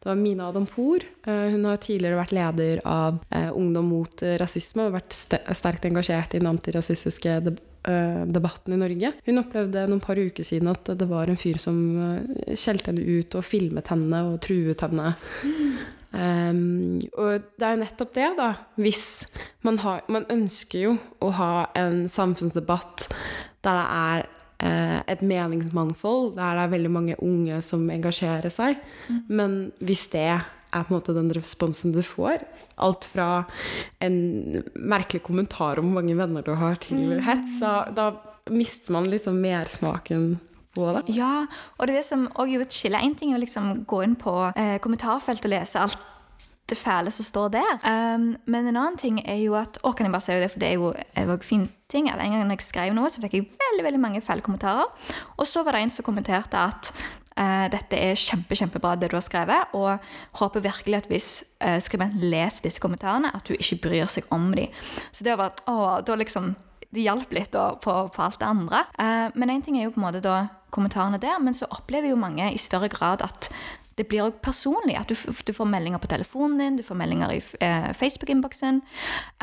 Det 0.00 0.10
var 0.10 0.18
Mina 0.18 0.48
Adampour. 0.50 1.04
Eh, 1.26 1.46
hun 1.54 1.68
har 1.68 1.82
tidligere 1.82 2.18
vært 2.20 2.34
leder 2.36 2.82
av 2.88 3.20
eh, 3.30 3.50
Ungdom 3.52 3.92
mot 3.92 4.24
eh, 4.24 4.38
rasisme 4.40 4.88
og 4.88 4.96
vært 4.98 5.16
ste 5.16 5.40
sterkt 5.54 5.86
engasjert 5.88 6.34
i 6.34 6.42
den 6.42 6.50
antirasistiske 6.50 7.38
deb 7.44 7.60
eh, 7.88 8.22
debatten 8.26 8.74
i 8.74 8.80
Norge. 8.80 9.12
Hun 9.26 9.42
opplevde 9.42 9.86
noen 9.90 10.02
par 10.04 10.20
uker 10.20 10.46
siden 10.46 10.70
at 10.72 10.88
det 10.98 11.08
var 11.10 11.30
en 11.30 11.40
fyr 11.40 11.60
som 11.62 11.78
eh, 12.06 12.54
skjelte 12.58 12.92
henne 12.92 13.04
ut 13.04 13.36
og 13.38 13.46
filmet 13.46 13.92
henne 13.92 14.24
og 14.30 14.40
truet 14.44 14.86
henne. 14.86 15.14
Um, 16.14 17.00
og 17.18 17.42
det 17.58 17.66
er 17.66 17.72
jo 17.74 17.80
nettopp 17.80 18.12
det, 18.14 18.28
da. 18.38 18.52
Hvis 18.78 19.24
man 19.66 19.80
har 19.82 20.04
Man 20.06 20.28
ønsker 20.30 20.78
jo 20.78 20.92
å 21.18 21.32
ha 21.34 21.66
en 21.74 22.04
samfunnsdebatt 22.06 23.08
der 23.64 23.80
det 23.80 23.86
er 23.88 24.22
eh, 24.22 24.43
et 24.64 25.22
meningsmangfold, 25.24 26.34
der 26.38 26.58
det 26.58 26.64
er 26.64 26.74
veldig 26.74 26.92
mange 26.92 27.16
unge 27.22 27.60
som 27.64 27.84
engasjerer 27.92 28.52
seg. 28.52 28.80
Men 29.28 29.72
hvis 29.84 30.06
det 30.12 30.28
er 30.34 30.46
på 30.82 30.90
en 30.90 30.96
måte 30.96 31.14
den 31.14 31.30
responsen 31.36 31.92
du 31.94 32.00
får, 32.02 32.42
alt 32.82 33.06
fra 33.12 33.44
en 34.02 34.16
merkelig 34.74 35.22
kommentar 35.26 35.78
om 35.78 35.90
hvor 35.90 36.00
mange 36.00 36.16
venner 36.18 36.46
du 36.46 36.54
har, 36.58 36.80
til 36.82 37.20
hets, 37.24 37.60
da, 37.62 37.74
da 37.94 38.10
mister 38.50 38.96
man 38.96 39.08
liksom 39.10 39.38
mersmaken. 39.42 40.34
Ja, 41.14 41.46
og 41.78 41.86
det 41.86 41.94
er 41.94 42.00
det 42.00 42.08
som 42.08 42.26
òg 42.34 42.50
er 42.50 42.64
et 42.64 42.74
skille. 42.74 42.98
En 42.98 43.14
ting 43.14 43.30
er 43.30 43.38
å 43.38 43.44
liksom 43.44 43.84
gå 43.86 44.00
inn 44.02 44.16
på 44.18 44.34
eh, 44.50 44.80
kommentarfeltet 44.82 45.46
og 45.46 45.54
lese 45.54 45.84
alt 45.84 46.00
det 46.70 46.78
fæle 46.78 47.10
som 47.12 47.24
står 47.24 47.48
der. 47.48 47.72
Um, 47.84 48.36
men 48.46 48.66
en 48.66 48.76
annen 48.76 48.96
ting 48.96 49.20
er 49.28 49.36
jo 49.42 49.56
at 49.58 49.78
Å, 49.84 49.92
kan 49.92 50.06
jeg 50.06 50.14
bare 50.14 50.24
si 50.24 50.36
det, 50.40 50.50
for 50.52 50.62
det 50.62 50.70
er 50.70 50.78
jo 50.78 50.94
en 51.20 51.44
fin 51.44 51.66
ting. 51.92 52.08
at 52.10 52.20
En 52.20 52.32
gang 52.32 52.50
jeg 52.50 52.64
skrev 52.64 52.94
noe, 52.96 53.10
så 53.12 53.20
fikk 53.20 53.36
jeg 53.36 53.50
veldig 53.60 53.84
veldig 53.84 54.00
mange 54.00 54.22
fæle 54.24 54.44
kommentarer. 54.44 54.88
Og 55.36 55.46
så 55.46 55.62
var 55.62 55.76
det 55.76 55.84
en 55.84 55.92
som 55.92 56.06
kommenterte 56.06 56.56
at 56.56 56.92
uh, 57.38 57.66
dette 57.72 58.00
er 58.00 58.16
kjempe, 58.16 58.56
kjempebra, 58.56 58.94
det 58.96 59.12
du 59.12 59.18
har 59.18 59.26
skrevet, 59.26 59.76
og 59.76 59.98
håper 60.40 60.64
virkelig 60.64 61.02
at 61.02 61.10
hvis 61.12 61.30
uh, 61.64 61.78
skribenten 61.84 62.24
leser 62.32 62.64
disse 62.64 62.80
kommentarene, 62.80 63.34
at 63.34 63.44
du 63.44 63.54
ikke 63.58 63.82
bryr 63.88 64.08
seg 64.08 64.28
om 64.34 64.52
dem. 64.56 64.72
Så 65.12 65.26
det 65.26 65.36
var 65.40 65.60
å, 65.68 66.00
da 66.00 66.16
liksom 66.16 66.54
det 66.94 67.02
hjalp 67.02 67.32
litt 67.34 67.52
da, 67.52 67.72
på, 67.82 67.92
på, 68.14 68.22
alt 68.22 68.40
det 68.40 68.48
andre. 68.48 68.84
Uh, 68.96 69.28
men 69.34 69.52
én 69.56 69.64
ting 69.64 69.76
er 69.76 69.88
jo 69.88 69.94
på 69.96 70.00
en 70.00 70.08
måte 70.08 70.24
da 70.24 70.46
kommentarene 70.74 71.20
der, 71.22 71.38
men 71.42 71.54
så 71.54 71.68
opplever 71.70 72.10
jo 72.10 72.18
mange 72.18 72.48
i 72.50 72.58
større 72.58 72.88
grad 72.90 73.22
at 73.22 73.50
det 73.98 74.06
blir 74.10 74.24
òg 74.26 74.38
personlig. 74.44 74.96
At 74.98 75.10
du, 75.10 75.14
du, 75.16 75.52
får 75.54 75.68
meldinger 75.70 76.02
på 76.02 76.10
telefonen 76.10 76.60
din, 76.60 76.78
du 76.80 76.84
får 76.86 76.98
meldinger 76.98 77.34
i 77.34 77.40
eh, 77.64 77.90
Facebook-innboksen. 77.98 78.80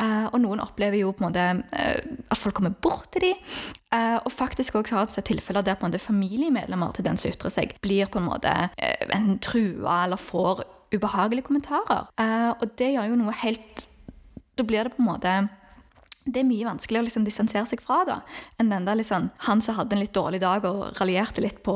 Eh, 0.02 0.26
og 0.28 0.38
noen 0.44 0.62
opplever 0.64 1.00
jo 1.00 1.12
på 1.16 1.24
en 1.24 1.30
måte 1.30 1.46
eh, 1.78 2.18
at 2.28 2.40
folk 2.40 2.58
kommer 2.58 2.74
bort 2.84 3.08
til 3.14 3.28
dem. 3.28 3.46
Eh, 3.94 4.18
og 4.20 4.32
faktisk 4.32 4.76
også 4.80 4.98
har 4.98 5.14
sett 5.14 5.30
tilfeller 5.30 5.64
der 5.64 5.78
på 5.78 5.86
en 5.86 5.92
måte 5.92 6.02
familiemedlemmer 6.02 6.92
til 6.96 7.08
den 7.08 7.20
som 7.20 7.32
ytrer 7.32 7.54
seg, 7.54 7.74
blir 7.84 8.10
på 8.12 8.20
en 8.20 8.28
måte 8.28 8.52
eh, 8.76 9.08
enten 9.08 9.40
trua 9.44 10.02
eller 10.04 10.20
får 10.20 10.64
ubehagelige 10.92 11.48
kommentarer. 11.48 12.06
Eh, 12.20 12.52
og 12.52 12.76
det 12.78 12.92
gjør 12.94 13.12
jo 13.12 13.18
noe 13.24 13.40
helt 13.44 13.88
Da 14.52 14.64
blir 14.68 14.84
det 14.84 14.92
på 14.92 15.00
en 15.00 15.08
måte 15.08 15.34
det 16.22 16.38
er 16.38 16.46
mye 16.46 16.66
vanskeligere 16.68 17.02
å 17.02 17.06
liksom 17.08 17.24
distansere 17.26 17.66
seg 17.66 17.80
fra 17.82 18.02
da, 18.06 18.16
enn 18.60 18.68
den 18.70 18.84
der 18.86 18.94
liksom, 19.00 19.24
han 19.48 19.62
som 19.64 19.74
hadde 19.74 19.96
en 19.96 20.02
litt 20.04 20.12
dårlig 20.14 20.38
dag 20.44 20.62
og 20.68 21.00
raljerte 21.00 21.42
litt 21.42 21.58
på 21.66 21.74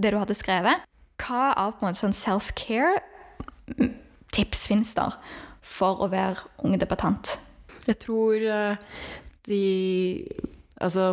det 0.00 0.12
du 0.14 0.16
hadde 0.16 0.36
skrevet 0.38 0.86
hva 1.22 1.44
av 1.56 1.70
på 1.76 1.80
en 1.82 1.88
måte 1.90 2.02
sånn 2.02 2.16
self-care-tips 2.16 4.60
finnes 4.70 4.92
der 4.96 5.12
for 5.66 5.94
å 6.04 6.06
være 6.12 6.38
ung 6.64 6.74
debattant? 6.80 7.26
Jeg 7.86 7.96
tror 8.02 8.34
eh, 8.40 8.76
de 9.46 9.64
Altså 10.76 11.04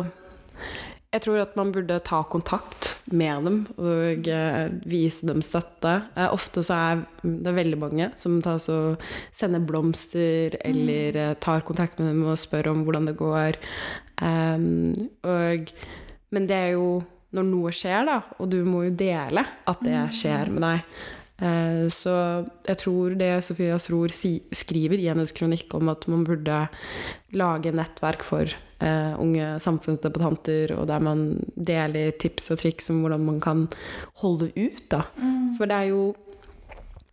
jeg 1.14 1.22
tror 1.22 1.44
at 1.44 1.52
man 1.54 1.68
burde 1.70 1.94
ta 2.02 2.24
kontakt 2.26 2.88
med 3.14 3.44
dem 3.46 3.58
og 3.78 4.26
eh, 4.26 4.72
vise 4.90 5.22
dem 5.28 5.44
støtte. 5.46 5.92
Eh, 6.18 6.26
ofte 6.26 6.64
så 6.66 6.74
er 6.74 7.04
det 7.22 7.52
veldig 7.54 7.78
mange 7.78 8.08
som 8.18 8.40
sender 8.42 9.62
blomster 9.62 10.56
eller 10.58 11.18
eh, 11.20 11.36
tar 11.38 11.62
kontakt 11.68 12.00
med 12.00 12.10
dem 12.10 12.24
og 12.26 12.40
spør 12.42 12.72
om 12.72 12.82
hvordan 12.82 13.06
det 13.06 13.14
går. 13.20 13.60
Um, 14.18 15.06
og, 15.22 15.70
men 16.34 16.50
det 16.50 16.58
er 16.58 16.74
jo 16.74 16.88
når 17.34 17.50
noe 17.50 17.74
skjer, 17.74 18.06
da, 18.08 18.20
og 18.38 18.48
du 18.52 18.60
må 18.66 18.86
jo 18.86 18.96
dele 18.96 19.42
at 19.42 19.84
det 19.84 19.98
mm. 19.98 20.14
skjer 20.14 20.52
med 20.54 20.66
deg. 20.68 21.04
Eh, 21.44 21.86
så 21.90 22.14
jeg 22.62 22.78
tror 22.84 23.16
det 23.18 23.32
Sofia 23.42 23.78
Sror 23.82 24.12
skriver 24.14 25.00
i 25.00 25.08
hennes 25.10 25.34
kronikk 25.34 25.74
om 25.74 25.90
at 25.90 26.06
man 26.10 26.22
burde 26.26 26.60
lage 27.34 27.72
nettverk 27.74 28.22
for 28.22 28.46
uh, 28.46 29.14
unge 29.18 29.56
samfunnsdebattanter, 29.62 30.76
og 30.78 30.86
der 30.86 31.02
man 31.02 31.24
deler 31.54 32.14
tips 32.20 32.52
og 32.54 32.60
triks 32.62 32.92
om 32.94 33.02
hvordan 33.02 33.24
man 33.26 33.40
kan 33.42 33.64
holde 34.22 34.52
ut, 34.54 34.84
da. 34.94 35.02
Mm. 35.18 35.56
For 35.58 35.70
det 35.70 35.80
er 35.80 35.90
jo 35.90 36.04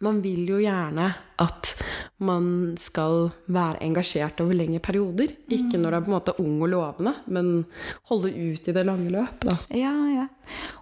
man 0.01 0.21
vil 0.23 0.47
jo 0.49 0.57
gjerne 0.61 1.11
at 1.41 1.75
man 2.21 2.45
skal 2.79 3.31
være 3.51 3.81
engasjert 3.85 4.41
over 4.43 4.55
lengre 4.57 4.81
perioder. 4.83 5.33
Ikke 5.51 5.79
når 5.79 5.91
du 5.93 5.97
er 5.97 6.03
på 6.05 6.11
en 6.11 6.17
måte 6.17 6.35
ung 6.41 6.59
og 6.61 6.71
lovende, 6.71 7.15
men 7.25 7.51
holde 8.11 8.31
ut 8.31 8.67
i 8.67 8.75
det 8.75 8.85
lange 8.87 9.09
løp. 9.13 9.47
Da. 9.47 9.57
Ja, 9.75 9.93
ja. 10.13 10.27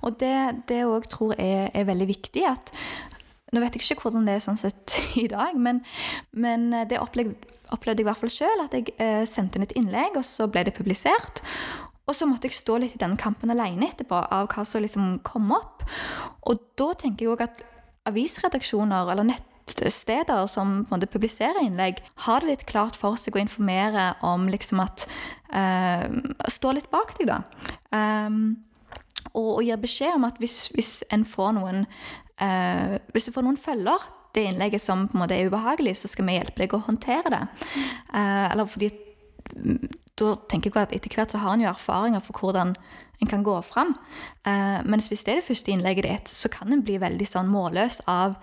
Og 0.03 0.19
det 0.19 0.33
jeg 0.33 0.89
òg 0.89 1.07
tror 1.11 1.35
er, 1.37 1.69
er, 1.73 1.87
veldig 1.89 2.09
viktig, 2.11 2.45
at 2.49 2.73
Nå 3.49 3.63
vet 3.63 3.73
jeg 3.73 3.81
ikke 3.81 4.03
hvordan 4.03 4.27
det 4.27 4.35
er 4.37 4.43
sånn 4.43 4.59
sett 4.61 4.93
i 5.17 5.25
dag, 5.25 5.55
men, 5.57 5.79
men 6.37 6.67
det 6.85 6.99
opplevde, 7.01 7.33
opplevde 7.73 8.03
jeg 8.03 8.05
i 8.05 8.09
hvert 8.11 8.21
fall 8.21 8.33
sjøl. 8.33 8.61
At 8.61 8.75
jeg 8.77 8.93
eh, 9.01 9.23
sendte 9.25 9.57
inn 9.57 9.65
et 9.65 9.73
innlegg, 9.79 10.19
og 10.19 10.27
så 10.27 10.45
ble 10.51 10.67
det 10.67 10.75
publisert. 10.77 11.41
Og 12.05 12.13
så 12.17 12.27
måtte 12.29 12.45
jeg 12.45 12.59
stå 12.59 12.77
litt 12.81 12.93
i 12.97 13.01
den 13.01 13.17
kampen 13.17 13.49
alene 13.53 13.89
etterpå, 13.89 14.21
av 14.21 14.51
hva 14.53 14.65
som 14.65 14.85
liksom 14.85 15.17
kom 15.25 15.49
opp. 15.57 15.81
Og 16.45 16.61
da 16.77 16.91
tenker 16.97 17.25
jeg 17.25 17.33
òg 17.33 17.43
at 17.47 17.65
avisredaksjoner 18.09 19.11
eller 19.13 19.27
nettsteder 19.77 20.47
som 20.51 20.81
på 20.83 20.93
en 20.93 20.97
måte 20.97 21.11
publiserer 21.11 21.61
innlegg, 21.63 22.01
har 22.25 22.41
det 22.41 22.49
litt 22.49 22.65
klart 22.69 22.97
for 22.99 23.19
seg 23.19 23.37
å 23.37 23.43
informere 23.43 24.13
om 24.25 24.47
liksom 24.51 24.81
at 24.83 25.05
uh, 25.53 26.07
Stå 26.49 26.73
litt 26.75 26.89
bak 26.91 27.15
deg, 27.19 27.29
da. 27.29 27.41
Um, 27.93 28.59
og, 29.33 29.59
og 29.59 29.63
gir 29.65 29.81
beskjed 29.81 30.15
om 30.15 30.25
at 30.27 30.39
hvis, 30.41 30.69
hvis 30.75 30.93
en 31.13 31.25
får 31.27 31.53
noen 31.59 31.83
uh, 32.41 32.97
Hvis 33.13 33.29
du 33.29 33.33
får 33.35 33.45
noen 33.45 33.59
følger 33.59 34.07
det 34.37 34.45
innlegget 34.45 34.83
som 34.83 35.07
på 35.09 35.17
en 35.17 35.23
måte 35.23 35.33
er 35.33 35.49
ubehagelig, 35.49 35.95
så 35.97 36.09
skal 36.11 36.27
vi 36.27 36.35
hjelpe 36.37 36.61
deg 36.61 36.73
å 36.77 36.83
håndtere 36.85 37.31
det. 37.33 37.45
Uh, 38.13 38.45
eller 38.51 38.69
fordi 38.69 38.91
da 40.19 40.33
tenker 40.51 40.69
jeg 40.69 40.85
at 40.85 40.95
etter 40.95 41.15
hvert 41.15 41.33
så 41.33 41.41
har 41.41 41.55
en 41.55 41.63
jo 41.63 41.69
erfaringer 41.71 42.21
for 42.23 42.37
hvordan 42.37 42.75
en 43.19 43.27
kan 43.27 43.43
gå 43.43 43.55
fram. 43.67 43.95
Eh, 44.47 44.79
mens 44.87 45.09
hvis 45.11 45.23
det 45.25 45.33
er 45.33 45.41
det 45.41 45.47
første 45.47 45.71
innlegget 45.73 46.07
ditt, 46.07 46.31
så 46.31 46.51
kan 46.51 46.71
en 46.73 46.83
bli 46.85 46.99
veldig 47.01 47.27
sånn 47.27 47.51
målløs 47.51 48.01
av 48.07 48.37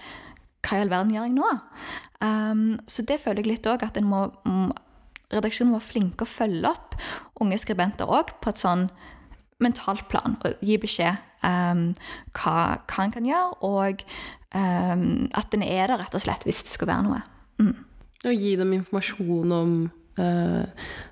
hva 0.66 0.78
i 0.78 0.82
all 0.85 0.92
verden 0.92 1.14
gjør 1.14 1.28
jeg 1.28 1.37
nå? 1.37 1.52
Um, 2.25 2.66
så 2.90 3.04
det 3.06 3.20
føler 3.23 3.44
jeg 3.44 3.52
litt 3.54 3.70
òg, 3.70 3.87
at 3.87 3.99
en 4.00 4.11
må 4.11 4.26
Redaksjonen 5.26 5.73
må 5.73 5.80
være 5.80 5.88
flink 5.88 6.23
å 6.23 6.28
følge 6.28 6.70
opp 6.70 6.92
unge 7.42 7.56
skribenter 7.58 8.06
òg 8.06 8.28
på 8.42 8.52
et 8.52 8.61
sånn 8.62 8.85
mentalt 9.62 10.04
plan. 10.11 10.37
Og 10.46 10.62
gi 10.62 10.76
beskjed 10.78 11.18
um, 11.42 11.88
hva, 12.37 12.54
hva 12.87 13.06
en 13.06 13.14
kan 13.14 13.26
gjøre, 13.26 13.56
og 13.66 14.04
um, 14.54 15.26
at 15.35 15.56
en 15.56 15.66
er 15.66 15.90
der 15.90 15.99
rett 16.04 16.14
og 16.14 16.23
slett 16.23 16.46
hvis 16.46 16.62
det 16.68 16.76
skal 16.76 16.92
være 16.92 17.08
noe. 17.08 17.20
Mm. 17.58 17.75
Og 18.23 18.42
gi 18.46 18.56
dem 18.62 18.75
informasjon 18.80 19.61
om 19.61 19.78
Uh, 20.16 20.64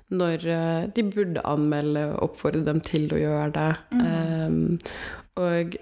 når 0.09 0.43
uh, 0.49 0.83
de 0.89 1.03
burde 1.13 1.43
anmelde, 1.45 2.07
oppfordre 2.25 2.63
dem 2.65 2.79
til 2.81 3.03
å 3.13 3.19
gjøre 3.21 3.51
det. 3.53 3.67
Mm. 3.93 3.99
Um, 4.01 4.79
og 5.37 5.75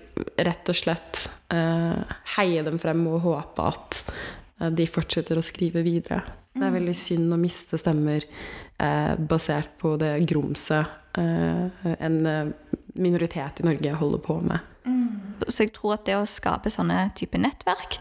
rett 0.44 0.72
og 0.74 0.75
slett 0.75 1.22
heie 2.36 2.63
dem 2.65 2.79
frem 2.81 3.03
og 3.12 3.22
håpe 3.27 3.67
at 3.69 4.00
de 4.74 4.88
fortsetter 4.89 5.38
å 5.38 5.45
skrive 5.45 5.83
videre. 5.86 6.22
Mm. 6.24 6.57
Det 6.57 6.63
er 6.63 6.72
mm. 6.72 6.77
veldig 6.79 6.95
synd 6.98 7.36
å 7.36 7.39
miste 7.41 7.79
stemmer 7.81 8.25
basert 9.29 9.75
på 9.79 9.93
det 10.01 10.15
grumset 10.27 11.13
en 11.13 12.17
minoritet 12.98 13.62
i 13.62 13.67
Norge 13.67 13.98
holder 14.00 14.24
på 14.25 14.39
med. 14.41 14.74
Så 15.50 15.65
jeg 15.65 15.74
tror 15.75 15.95
at 15.98 16.05
det 16.07 16.15
å 16.17 16.27
skape 16.29 16.72
sånne 16.72 17.10
type 17.17 17.39
nettverk, 17.39 17.98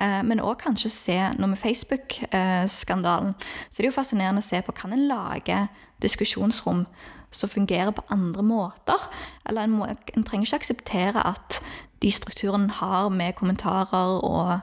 eh, 0.00 0.20
men 0.26 0.42
òg 0.42 0.60
kanskje 0.62 0.90
se 0.92 1.18
noe 1.38 1.52
med 1.52 1.60
Facebook-skandalen, 1.60 3.34
så 3.68 3.78
er 3.78 3.86
det 3.86 3.92
jo 3.92 3.96
fascinerende 3.96 4.42
å 4.42 4.46
se 4.46 4.62
på 4.64 4.74
kan 4.76 4.92
en 4.94 5.06
lage 5.08 5.58
diskusjonsrom 6.02 6.84
som 7.32 7.48
fungerer 7.48 7.94
på 7.96 8.04
andre 8.12 8.44
måter. 8.44 9.08
Eller 9.48 9.64
en, 9.64 9.78
må, 9.78 9.88
en 9.88 10.26
trenger 10.26 10.48
ikke 10.50 10.62
akseptere 10.62 11.24
at 11.32 11.62
de 12.02 12.10
strukturene 12.12 12.72
har 12.80 13.10
med 13.14 13.36
kommentarer 13.38 14.18
og 14.26 14.58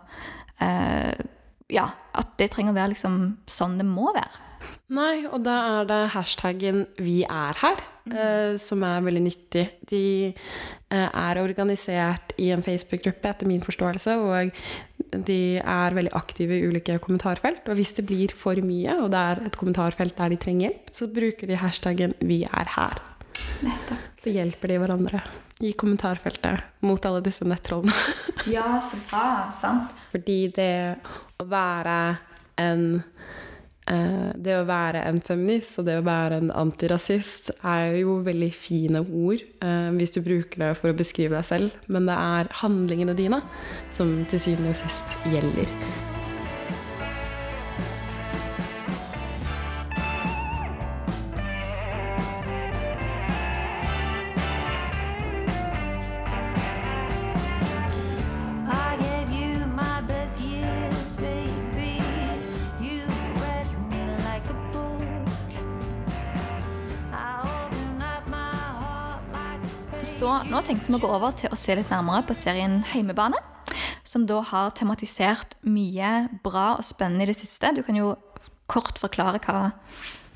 eh, 0.62 1.26
Ja, 1.70 1.92
at 2.18 2.32
det 2.42 2.50
trenger 2.52 2.74
å 2.74 2.80
være 2.80 2.96
liksom 2.96 3.20
sånn 3.46 3.78
det 3.78 3.86
må 3.86 4.10
være. 4.16 4.46
Nei, 4.90 5.28
og 5.30 5.44
da 5.46 5.56
er 5.80 5.84
det 5.86 6.00
hashtaggen 6.16 6.88
'vi 6.98 7.22
er 7.24 7.54
her', 7.62 7.84
mm. 8.10 8.14
eh, 8.18 8.58
som 8.58 8.82
er 8.84 9.06
veldig 9.06 9.22
nyttig. 9.22 9.66
De 9.90 10.34
eh, 10.34 11.10
er 11.14 11.42
organisert 11.44 12.34
i 12.38 12.50
en 12.50 12.66
Facebook-gruppe, 12.66 13.30
etter 13.30 13.48
min 13.48 13.62
forståelse, 13.62 14.18
og 14.18 14.52
de 15.14 15.58
er 15.62 15.94
veldig 15.94 16.16
aktive 16.18 16.58
i 16.58 16.66
ulike 16.66 16.98
kommentarfelt. 17.06 17.70
Og 17.70 17.78
hvis 17.78 17.94
det 17.94 18.08
blir 18.10 18.34
for 18.34 18.58
mye, 18.66 18.98
og 18.98 19.12
det 19.14 19.20
er 19.20 19.46
et 19.46 19.58
kommentarfelt 19.62 20.18
der 20.18 20.34
de 20.34 20.42
trenger 20.42 20.70
hjelp, 20.70 20.90
så 20.92 21.08
bruker 21.08 21.48
de 21.48 21.62
hashtaggen 21.62 22.14
'vi 22.20 22.44
er 22.44 22.74
her'. 22.76 23.09
Nettopp. 23.66 24.08
Så 24.20 24.34
hjelper 24.34 24.74
de 24.74 24.80
hverandre 24.82 25.22
i 25.60 25.74
kommentarfeltet 25.76 26.84
mot 26.86 27.06
alle 27.06 27.22
disse 27.26 27.48
nettrollene. 27.48 27.94
ja, 28.56 28.80
så 28.84 29.00
bra. 29.10 29.26
Sant. 29.56 29.96
Fordi 30.14 30.42
det 30.56 30.74
å 31.40 31.48
være 31.50 32.00
en 32.60 33.02
Eh, 33.90 34.32
det 34.38 34.54
å 34.54 34.68
være 34.70 35.02
en 35.10 35.18
feminist 35.26 35.80
og 35.82 35.88
det 35.88 35.96
å 35.98 36.06
være 36.06 36.38
en 36.44 36.52
antirasist 36.54 37.50
er 37.66 37.96
jo 38.04 38.20
veldig 38.26 38.52
fine 38.54 39.02
ord 39.02 39.42
eh, 39.42 39.90
hvis 39.98 40.14
du 40.14 40.22
bruker 40.26 40.62
det 40.62 40.76
for 40.78 40.92
å 40.92 41.00
beskrive 41.00 41.40
deg 41.40 41.48
selv, 41.48 41.80
men 41.90 42.06
det 42.10 42.20
er 42.20 42.54
handlingene 42.62 43.18
dine 43.18 43.42
som 43.96 44.14
til 44.30 44.46
syvende 44.46 44.76
og 44.76 44.80
sist 44.84 45.18
gjelder. 45.34 45.74
Nå 70.50 70.62
tenkte 70.66 70.90
vi 70.90 70.98
å 70.98 71.02
gå 71.04 71.10
over 71.14 71.34
til 71.38 71.52
å 71.54 71.58
se 71.58 71.76
litt 71.78 71.92
nærmere 71.94 72.26
på 72.26 72.36
serien 72.38 72.80
Heimebane. 72.90 73.38
Som 74.08 74.26
da 74.26 74.40
har 74.50 74.72
tematisert 74.78 75.54
mye 75.62 76.30
bra 76.46 76.72
og 76.80 76.86
spennende 76.88 77.28
i 77.28 77.30
det 77.30 77.38
siste. 77.38 77.70
Du 77.78 77.84
kan 77.86 77.98
jo 77.98 78.16
kort 78.70 78.98
forklare 79.02 79.42
hva, 79.44 79.70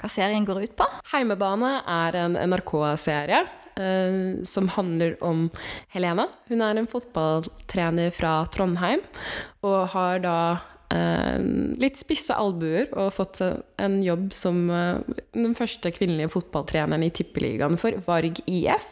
hva 0.01 0.11
serien 0.11 0.45
går 0.45 0.67
ut 0.67 0.75
på. 0.77 0.87
Heimebane 1.13 1.79
er 1.89 2.19
en 2.21 2.37
NRK-serie 2.37 3.41
eh, 3.41 4.19
som 4.45 4.69
handler 4.75 5.17
om 5.25 5.47
Helena. 5.95 6.27
Hun 6.51 6.61
er 6.61 6.77
en 6.77 6.89
fotballtrener 6.89 8.13
fra 8.13 8.43
Trondheim 8.53 9.01
og 9.65 9.79
har 9.95 10.21
da 10.21 10.37
eh, 10.93 11.41
litt 11.81 11.97
spisse 11.97 12.37
albuer 12.37 12.93
og 12.93 13.15
fått 13.17 13.41
en 13.41 14.01
jobb 14.05 14.29
som 14.37 14.67
eh, 14.69 15.21
den 15.33 15.57
første 15.57 15.89
kvinnelige 15.97 16.35
fotballtreneren 16.37 17.09
i 17.09 17.13
tippeligaen 17.13 17.81
for 17.81 17.97
Varg 18.05 18.45
IF 18.45 18.91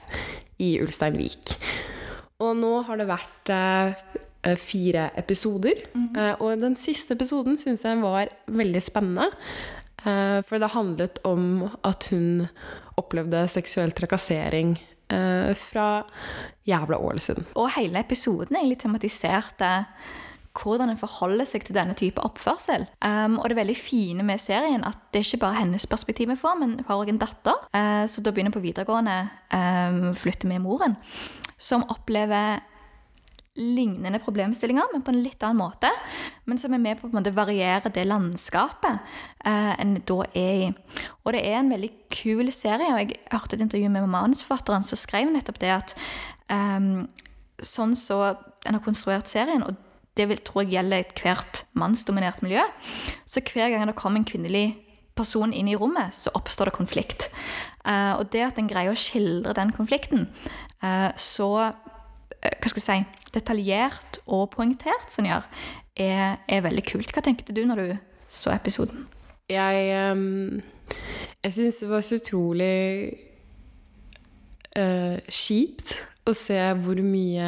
i 0.62 0.76
Ulsteinvik. 0.84 1.56
Og 2.42 2.56
nå 2.58 2.72
har 2.88 3.02
det 3.02 3.10
vært 3.10 3.52
eh, 3.54 4.56
fire 4.62 5.10
episoder, 5.20 5.84
eh, 5.94 6.34
og 6.40 6.62
den 6.62 6.78
siste 6.80 7.18
episoden 7.18 7.60
syns 7.62 7.86
jeg 7.86 8.02
var 8.02 8.32
veldig 8.50 8.82
spennende. 8.82 9.30
Eh, 10.02 10.40
for 10.48 10.62
det 10.62 10.72
handlet 10.74 11.22
om 11.28 11.68
at 11.86 12.10
hun 12.14 12.48
opplevde 12.98 13.44
seksuell 13.52 13.94
trakassering 13.94 14.74
eh, 15.14 15.54
fra 15.58 16.02
jævla 16.68 16.98
Ålesund. 16.98 17.46
Og 17.56 17.70
hele 17.78 18.02
episoden 18.02 18.58
egentlig 18.58 18.82
tematiserte 18.82 19.72
hvordan 20.58 20.92
en 20.92 21.00
forholder 21.00 21.48
seg 21.48 21.66
til 21.68 21.78
denne 21.78 21.96
type 21.98 22.22
oppførsel. 22.24 22.88
Um, 23.06 23.38
og 23.40 23.50
det 23.50 23.60
veldig 23.60 23.78
fine 23.78 24.26
med 24.28 24.42
serien 24.42 24.84
at 24.88 25.00
det 25.12 25.22
er 25.22 25.30
ikke 25.30 25.46
bare 25.46 25.62
hennes 25.62 25.88
perspektiv 25.88 26.32
vi 26.32 26.40
får, 26.40 26.58
men 26.60 26.76
hun 26.80 26.88
har 26.88 26.98
også 26.98 27.14
en 27.14 27.22
datter, 27.22 27.62
uh, 27.76 28.04
så 28.08 28.24
da 28.24 28.34
begynner 28.34 28.56
på 28.56 28.64
videregående, 28.64 29.22
um, 29.54 30.12
flytter 30.18 30.52
med 30.52 30.64
moren, 30.66 30.98
som 31.62 31.88
opplever 31.90 32.60
lignende 33.60 34.20
problemstillinger, 34.24 34.94
men 34.94 35.04
på 35.04 35.12
en 35.12 35.22
litt 35.24 35.42
annen 35.44 35.60
måte. 35.60 35.90
Men 36.48 36.60
som 36.62 36.74
er 36.74 36.82
med 36.82 37.02
på 37.02 37.10
å 37.10 37.34
variere 37.36 37.92
det 37.92 38.06
landskapet 38.08 39.02
eh, 39.44 39.74
en 39.76 39.98
da 40.08 40.20
er 40.32 40.54
i. 40.62 40.70
Og 41.26 41.36
det 41.36 41.44
er 41.44 41.60
en 41.60 41.72
veldig 41.74 41.92
kul 42.14 42.52
serie, 42.56 42.94
og 42.94 43.02
jeg 43.02 43.20
hørte 43.34 43.58
et 43.58 43.66
intervju 43.68 43.92
med 43.92 44.08
manusforfatteren 44.14 44.88
som 44.88 45.00
skrev 45.00 45.34
nettopp 45.34 45.60
det 45.62 45.74
at 45.76 45.96
um, 46.48 47.10
sånn 47.62 47.98
så 48.00 48.22
en 48.66 48.78
har 48.78 48.86
konstruert 48.86 49.28
serien, 49.30 49.66
og 49.68 49.76
det 50.18 50.28
vil, 50.30 50.40
tror 50.44 50.66
jeg 50.66 50.76
gjelder 50.76 51.06
ethvert 51.06 51.64
mannsdominert 51.78 52.42
miljø, 52.44 52.64
så 53.26 53.44
hver 53.46 53.72
gang 53.72 53.88
det 53.88 53.98
kommer 54.00 54.22
en 54.22 54.28
kvinnelig 54.28 54.66
person 55.16 55.54
inn 55.54 55.70
i 55.72 55.78
rommet, 55.78 56.16
så 56.16 56.34
oppstår 56.36 56.70
det 56.70 56.76
konflikt. 56.76 57.30
Uh, 57.86 58.20
og 58.20 58.28
det 58.34 58.44
at 58.46 58.60
en 58.60 58.70
greier 58.70 58.94
å 58.94 59.00
skildre 59.00 59.56
den 59.58 59.72
konflikten 59.76 60.28
uh, 60.84 61.10
så 61.20 61.72
hva 62.42 62.72
skal 62.72 62.80
jeg 62.80 62.86
si, 62.86 63.26
detaljert 63.36 64.20
og 64.26 64.48
poengtert, 64.56 65.10
som 65.14 65.28
gjør, 65.28 65.46
er, 65.94 66.40
er, 66.50 66.64
veldig 66.66 66.84
kult. 66.90 67.12
Hva 67.14 67.24
tenkte 67.26 67.54
du 67.54 67.64
når 67.70 67.82
du 67.82 67.92
så 68.32 68.54
episoden? 68.56 69.06
Jeg, 69.52 69.92
um, 70.10 70.62
jeg 71.44 71.54
syns 71.54 71.82
det 71.84 71.90
var 71.92 72.06
så 72.08 72.18
utrolig 72.18 72.80
uh, 74.80 75.20
kjipt 75.28 76.00
å 76.28 76.34
se 76.38 76.58
hvor 76.84 77.00
mye 77.02 77.46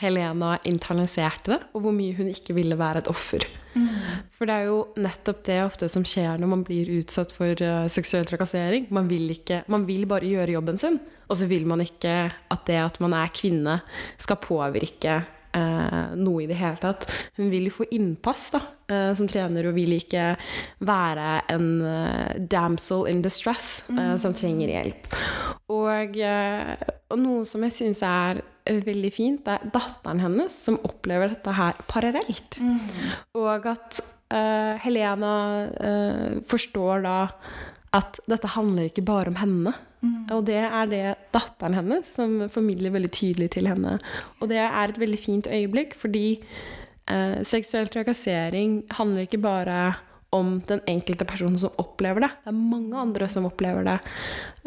Helena 0.00 0.56
internaliserte 0.68 1.54
det, 1.54 1.58
og 1.72 1.84
hvor 1.84 1.94
mye 1.94 2.16
hun 2.16 2.30
ikke 2.32 2.56
ville 2.56 2.78
være 2.78 3.04
et 3.04 3.10
offer. 3.12 3.46
Mm. 3.72 3.88
For 4.34 4.48
det 4.48 4.56
er 4.56 4.68
jo 4.68 4.78
nettopp 5.00 5.44
det 5.46 5.58
ofte 5.64 5.88
som 5.92 6.04
skjer 6.06 6.40
når 6.40 6.50
man 6.50 6.64
blir 6.66 6.90
utsatt 6.98 7.32
for 7.32 7.62
uh, 7.64 7.86
seksuell 7.92 8.26
trakassering. 8.28 8.88
Man 8.92 9.08
vil, 9.10 9.30
ikke, 9.32 9.62
man 9.72 9.86
vil 9.88 10.04
bare 10.10 10.28
gjøre 10.28 10.56
jobben 10.56 10.80
sin, 10.82 10.98
og 11.28 11.38
så 11.38 11.48
vil 11.48 11.68
man 11.70 11.84
ikke 11.84 12.16
at 12.52 12.66
det 12.68 12.80
at 12.82 12.98
man 13.02 13.14
er 13.16 13.32
kvinne, 13.32 13.78
skal 14.20 14.42
påvirke 14.42 15.22
eh, 15.56 16.14
noe 16.18 16.44
i 16.44 16.48
det 16.50 16.58
hele 16.60 16.80
tatt. 16.80 17.06
Hun 17.38 17.50
vil 17.52 17.68
jo 17.68 17.76
få 17.80 17.88
innpass 17.94 18.48
da, 18.54 18.60
eh, 18.92 19.10
som 19.18 19.28
trener, 19.30 19.68
og 19.68 19.76
vil 19.76 19.96
ikke 19.96 20.32
være 20.84 21.28
en 21.52 21.68
eh, 21.88 22.38
damsel 22.52 23.06
in 23.10 23.22
distress 23.24 23.82
eh, 23.92 24.14
som 24.20 24.34
trenger 24.36 24.72
hjelp. 24.74 25.10
Og, 25.72 26.16
eh, 26.18 26.72
og 27.12 27.20
noe 27.22 27.44
som 27.48 27.64
jeg 27.68 27.76
syns 27.78 28.02
er 28.06 28.42
veldig 28.62 29.12
fint, 29.14 29.44
det 29.46 29.58
er 29.58 29.70
datteren 29.74 30.22
hennes 30.22 30.54
som 30.54 30.78
opplever 30.86 31.32
dette 31.32 31.54
her 31.56 31.78
parallelt. 31.90 32.60
Mm. 32.62 32.78
Og 33.40 33.66
at 33.72 34.02
eh, 34.32 34.78
Helena 34.84 35.34
forstår 36.50 37.06
da 37.06 37.16
at 37.92 38.20
dette 38.30 38.52
handler 38.54 38.88
ikke 38.88 39.04
bare 39.04 39.32
om 39.32 39.40
henne. 39.40 39.74
Mm. 40.02 40.14
Og 40.34 40.46
det 40.48 40.60
er 40.64 40.86
det 40.90 41.02
datteren 41.34 41.76
hennes 41.78 42.08
som 42.16 42.40
formidler 42.52 42.94
veldig 42.94 43.10
tydelig 43.14 43.50
til 43.56 43.68
henne. 43.70 43.98
Og 44.40 44.48
det 44.50 44.62
er 44.64 44.88
et 44.88 45.00
veldig 45.00 45.20
fint 45.20 45.46
øyeblikk, 45.50 45.94
fordi 46.00 46.26
eh, 46.38 47.42
seksuell 47.46 47.90
trakassering 47.92 48.82
handler 48.98 49.28
ikke 49.28 49.42
bare 49.42 49.82
om 49.86 50.08
den 50.32 50.80
enkelte 50.88 51.26
personen 51.28 51.58
som 51.60 51.74
opplever 51.80 52.24
det. 52.24 52.30
Det 52.44 52.52
er 52.52 52.56
mange 52.56 52.96
andre 52.98 53.28
som 53.28 53.46
opplever 53.48 53.84
det. 53.84 53.98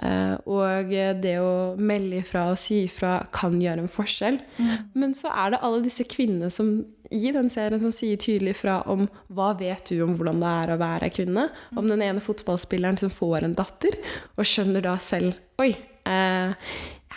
Eh, 0.06 0.36
og 0.45 0.91
det 1.23 1.36
å 1.41 1.73
melde 1.80 2.21
ifra 2.21 2.51
og 2.51 2.60
si 2.62 2.84
ifra 2.86 3.17
kan 3.34 3.58
gjøre 3.62 3.86
en 3.86 3.91
forskjell. 3.91 4.38
Mm. 4.60 4.91
Men 4.93 5.15
så 5.17 5.32
er 5.34 5.56
det 5.56 5.63
alle 5.65 5.82
disse 5.86 6.06
kvinnene 6.10 6.51
som 6.54 6.78
i 7.13 7.32
den 7.34 7.49
serien 7.54 7.82
som 7.82 7.93
sier 7.93 8.17
tydelig 8.21 8.56
fra 8.62 8.80
om 8.89 9.06
hva 9.34 9.51
vet 9.58 9.91
du 9.91 9.99
om 10.06 10.15
hvordan 10.17 10.41
det 10.41 10.54
er 10.62 10.73
å 10.73 10.80
være 10.82 11.12
kvinne. 11.13 11.47
Om 11.75 11.89
den 11.91 12.04
ene 12.06 12.23
fotballspilleren 12.23 12.99
som 13.01 13.13
får 13.13 13.45
en 13.45 13.58
datter, 13.58 13.97
og 14.38 14.47
skjønner 14.49 14.86
da 14.86 14.97
selv 15.01 15.34
Oi, 15.62 15.69
eh, 16.04 16.51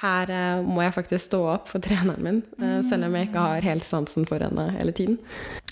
her 0.02 0.30
eh, 0.30 0.60
må 0.64 0.82
jeg 0.84 0.94
faktisk 0.94 1.30
stå 1.30 1.40
opp 1.54 1.70
for 1.72 1.82
treneren 1.82 2.22
min, 2.24 2.40
eh, 2.62 2.78
selv 2.86 3.08
om 3.08 3.16
jeg 3.16 3.28
ikke 3.28 3.46
har 3.50 3.66
helt 3.66 3.86
sansen 3.86 4.26
for 4.28 4.42
henne 4.44 4.68
hele 4.76 4.94
tiden. 4.94 5.18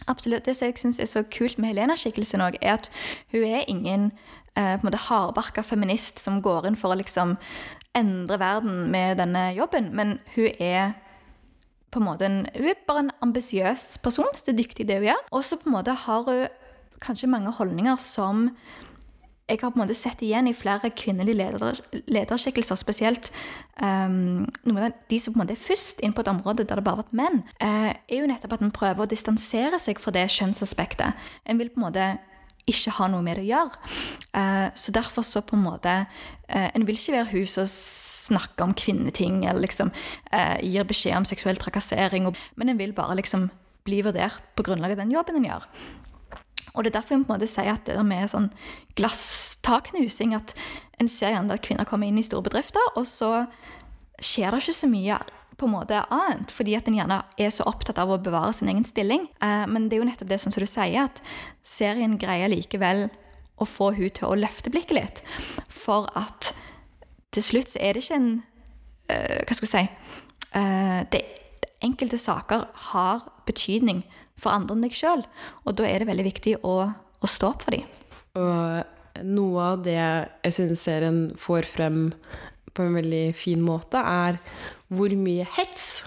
Absolutt. 0.07 0.47
Det 0.47 0.57
som 0.57 0.71
jeg 0.71 0.79
syns 0.81 1.01
er 1.03 1.11
så 1.11 1.25
kult 1.31 1.59
med 1.59 1.73
Helena-skikkelsen 1.75 2.45
òg, 2.45 2.59
er 2.61 2.79
at 2.79 2.91
hun 3.35 3.47
er 3.47 3.67
ingen 3.71 4.11
eh, 4.57 4.77
på 4.77 4.85
en 4.85 4.89
måte 4.89 5.07
hardbarka 5.09 5.65
feminist 5.67 6.23
som 6.23 6.43
går 6.43 6.71
inn 6.71 6.79
for 6.79 6.95
å 6.95 7.01
liksom 7.01 7.37
endre 7.97 8.39
verden 8.41 8.87
med 8.93 9.19
denne 9.23 9.49
jobben, 9.57 9.91
men 9.97 10.19
hun 10.35 10.51
er 10.61 10.95
på 11.95 12.03
en 12.03 12.09
måte 12.11 12.27
en, 12.27 12.47
Hun 12.57 12.69
er 12.69 12.87
bare 12.87 13.07
en 13.07 13.15
ambisiøs 13.23 13.99
person, 14.03 14.29
så 14.37 14.53
dyktig 14.53 14.89
det 14.89 14.99
hun 14.99 15.09
gjør. 15.09 15.23
Og 15.33 15.45
så 15.45 15.57
på 15.57 15.71
en 15.71 15.77
måte 15.79 15.95
har 15.95 16.27
hun 16.27 16.47
kanskje 17.01 17.31
mange 17.31 17.53
holdninger 17.53 17.97
som 18.01 18.51
jeg 19.47 19.61
har 19.63 19.71
på 19.71 19.79
en 19.79 19.85
måte 19.85 19.95
sett 19.95 20.23
igjen 20.27 20.49
i 20.51 20.55
flere 20.57 20.91
kvinnelige 20.91 21.39
leder, 21.39 21.79
lederskikkelser, 22.11 22.79
spesielt 22.81 23.29
um, 23.79 24.47
noen 24.67 24.87
av 24.89 24.95
de 25.11 25.19
som 25.23 25.33
på 25.33 25.39
en 25.39 25.45
måte 25.45 25.55
er 25.55 25.63
først 25.63 26.03
inn 26.03 26.15
på 26.17 26.25
et 26.25 26.31
område 26.33 26.65
der 26.65 26.81
det 26.81 26.85
bare 26.87 26.99
har 26.99 27.05
vært 27.05 27.19
menn, 27.21 27.45
uh, 27.63 27.93
er 27.95 28.19
jo 28.19 28.27
nettopp 28.27 28.57
at 28.57 28.65
en 28.67 28.75
prøver 28.75 29.05
å 29.05 29.11
distansere 29.11 29.79
seg 29.83 30.01
fra 30.03 30.15
det 30.17 30.25
kjønnsaspektet. 30.35 31.29
En 31.47 31.61
vil 31.63 31.71
på 31.71 31.79
en 31.79 31.87
måte 31.87 32.09
ikke 32.67 32.97
ha 32.97 33.07
noe 33.13 33.23
med 33.23 33.39
det 33.39 33.45
å 33.45 33.51
gjøre. 33.53 33.93
Uh, 34.35 34.67
så 34.75 34.95
derfor 34.97 35.27
så 35.27 35.45
på 35.47 35.55
en 35.55 35.63
måte 35.69 35.93
uh, 36.03 36.69
En 36.75 36.87
vil 36.89 36.99
ikke 36.99 37.15
være 37.15 37.31
hun 37.37 37.47
som 37.51 37.69
snakker 37.71 38.67
om 38.67 38.75
kvinneting 38.75 39.45
eller 39.45 39.63
liksom 39.63 39.93
gir 40.59 40.83
beskjed 40.89 41.15
om 41.15 41.27
seksuell 41.29 41.61
trakassering, 41.63 42.27
og, 42.27 42.35
men 42.59 42.73
en 42.73 42.81
vil 42.81 42.91
bare 42.97 43.15
liksom 43.21 43.47
bli 43.87 44.01
vurdert 44.03 44.43
på 44.59 44.65
grunnlag 44.67 44.97
av 44.97 45.05
den 45.05 45.15
jobben 45.15 45.39
en 45.39 45.47
gjør. 45.47 45.69
Og 46.77 46.85
det 46.85 46.93
er 46.93 46.99
derfor 47.01 47.17
jeg 47.17 47.25
på 47.25 47.33
en 47.33 47.39
måte 47.39 47.49
sier 47.51 47.73
at 47.73 47.87
det 47.89 47.97
der 47.97 48.07
med 48.07 48.29
sånn 48.31 48.51
glasstaknusing 48.99 50.35
At 50.37 50.53
en 51.01 51.09
ser 51.13 51.33
gjerne 51.33 51.57
at 51.57 51.65
kvinner 51.65 51.89
kommer 51.89 52.09
inn 52.09 52.21
i 52.21 52.25
store 52.25 52.47
bedrifter, 52.47 52.93
og 52.97 53.09
så 53.09 53.47
skjer 54.23 54.53
det 54.53 54.63
ikke 54.63 54.77
så 54.77 54.89
mye 54.89 55.19
på 55.57 55.69
en 55.69 55.73
måte 55.73 55.99
annet, 56.13 56.53
fordi 56.53 56.75
at 56.77 56.89
en 56.89 56.97
gjerne 56.99 57.19
er 57.41 57.53
så 57.53 57.65
opptatt 57.69 57.99
av 58.01 58.11
å 58.13 58.19
bevare 58.21 58.53
sin 58.57 58.69
egen 58.69 58.85
stilling. 58.85 59.27
Eh, 59.45 59.65
men 59.73 59.89
det 59.89 59.97
er 59.97 60.03
jo 60.03 60.09
nettopp 60.09 60.29
det 60.29 60.39
sånn 60.43 60.53
som 60.53 60.65
du 60.65 60.69
sier, 60.69 61.09
at 61.09 61.23
serien 61.65 62.19
greier 62.21 62.53
likevel 62.53 63.07
å 63.57 63.69
få 63.69 63.93
hun 63.97 64.13
til 64.13 64.29
å 64.29 64.37
løfte 64.37 64.73
blikket 64.73 64.99
litt. 64.99 65.23
For 65.73 66.11
at 66.17 66.53
til 67.33 67.45
slutt 67.45 67.73
så 67.73 67.81
er 67.81 67.97
det 67.97 68.05
ikke 68.05 68.21
en 68.21 68.31
uh, 69.13 69.41
Hva 69.45 69.57
skal 69.57 69.67
jeg 69.67 69.73
si 69.73 69.83
uh, 70.57 71.01
det, 71.13 71.23
Enkelte 71.85 72.19
saker 72.21 72.65
har 72.93 73.27
betydning 73.49 74.01
for 74.41 74.53
andre 74.53 74.77
enn 74.77 74.85
deg 74.85 74.97
sjøl, 74.97 75.25
og 75.65 75.79
da 75.79 75.87
er 75.89 76.03
det 76.03 76.11
veldig 76.11 76.27
viktig 76.27 76.59
å, 76.67 76.77
å 76.93 77.31
stå 77.31 77.55
opp 77.55 77.65
for 77.67 77.77
dem. 77.77 77.87
Og 78.37 79.25
noe 79.25 79.71
av 79.73 79.85
det 79.85 79.97
jeg 79.97 80.57
syns 80.57 80.85
serien 80.85 81.21
får 81.41 81.69
frem 81.71 82.11
på 82.77 82.85
en 82.85 82.99
veldig 82.99 83.31
fin 83.37 83.63
måte, 83.65 84.01
er 84.01 84.37
hvor 84.93 85.13
mye 85.17 85.47
hets 85.57 86.05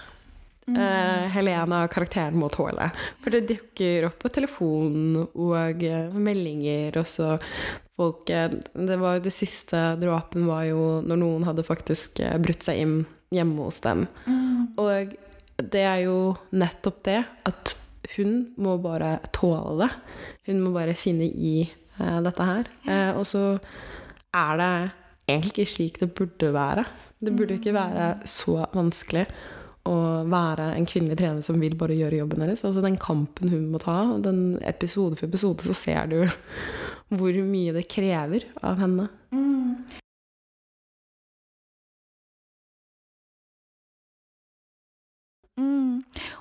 mm. 0.70 0.76
uh, 0.76 1.26
Helena, 1.34 1.82
karakteren, 1.90 2.38
må 2.38 2.50
tåle. 2.52 2.90
For 3.24 3.34
det 3.34 3.48
dukker 3.50 4.06
opp 4.10 4.20
på 4.22 4.32
telefonen 4.38 5.18
og 5.26 5.82
uh, 5.82 6.14
meldinger, 6.14 7.00
og 7.00 7.08
så 7.10 7.34
folk 7.98 8.30
uh, 8.30 8.54
Det 8.72 9.00
var 9.00 9.18
det 9.24 9.34
siste 9.34 9.82
dråpen 10.00 10.46
var 10.48 10.68
jo 10.70 11.00
når 11.02 11.22
noen 11.24 11.48
hadde 11.48 11.66
faktisk 11.66 12.22
brutt 12.40 12.64
seg 12.66 12.84
inn 12.84 12.96
hjemme 13.34 13.66
hos 13.66 13.82
dem. 13.82 14.06
Mm. 14.26 14.78
Og 14.80 15.18
det 15.60 15.84
er 15.84 16.04
jo 16.06 16.32
nettopp 16.54 17.02
det 17.06 17.20
at 17.50 17.74
hun 18.16 18.40
må 18.60 18.76
bare 18.82 19.18
tåle 19.36 19.84
det. 19.84 19.90
Hun 20.48 20.64
må 20.64 20.74
bare 20.74 20.96
finne 20.98 21.28
i 21.28 21.62
dette 21.98 22.46
her. 22.48 22.68
og 23.18 23.26
så 23.28 23.42
er 24.34 24.60
det 24.60 24.72
egentlig 25.28 25.52
ikke 25.52 25.72
slik 25.74 26.00
det 26.00 26.10
burde 26.16 26.52
være. 26.54 26.84
Det 27.20 27.34
burde 27.36 27.58
ikke 27.58 27.74
være 27.76 28.12
så 28.28 28.62
vanskelig 28.72 29.26
å 29.88 29.96
være 30.28 30.70
en 30.76 30.86
kvinnelig 30.88 31.18
trener 31.20 31.44
som 31.44 31.60
vil 31.60 31.76
bare 31.78 31.96
gjøre 31.96 32.20
jobben 32.20 32.44
hennes. 32.44 32.64
Altså 32.66 32.82
den 32.84 32.98
kampen 33.00 33.52
hun 33.52 33.70
må 33.72 33.80
ta, 33.82 33.98
den 34.22 34.58
episode 34.68 35.18
for 35.18 35.28
episode, 35.28 35.64
så 35.64 35.76
ser 35.76 36.10
du 36.10 36.18
hvor 37.16 37.40
mye 37.44 37.74
det 37.76 37.88
krever 37.90 38.48
av 38.64 38.80
henne. 38.82 39.08
Mm. 39.32 39.49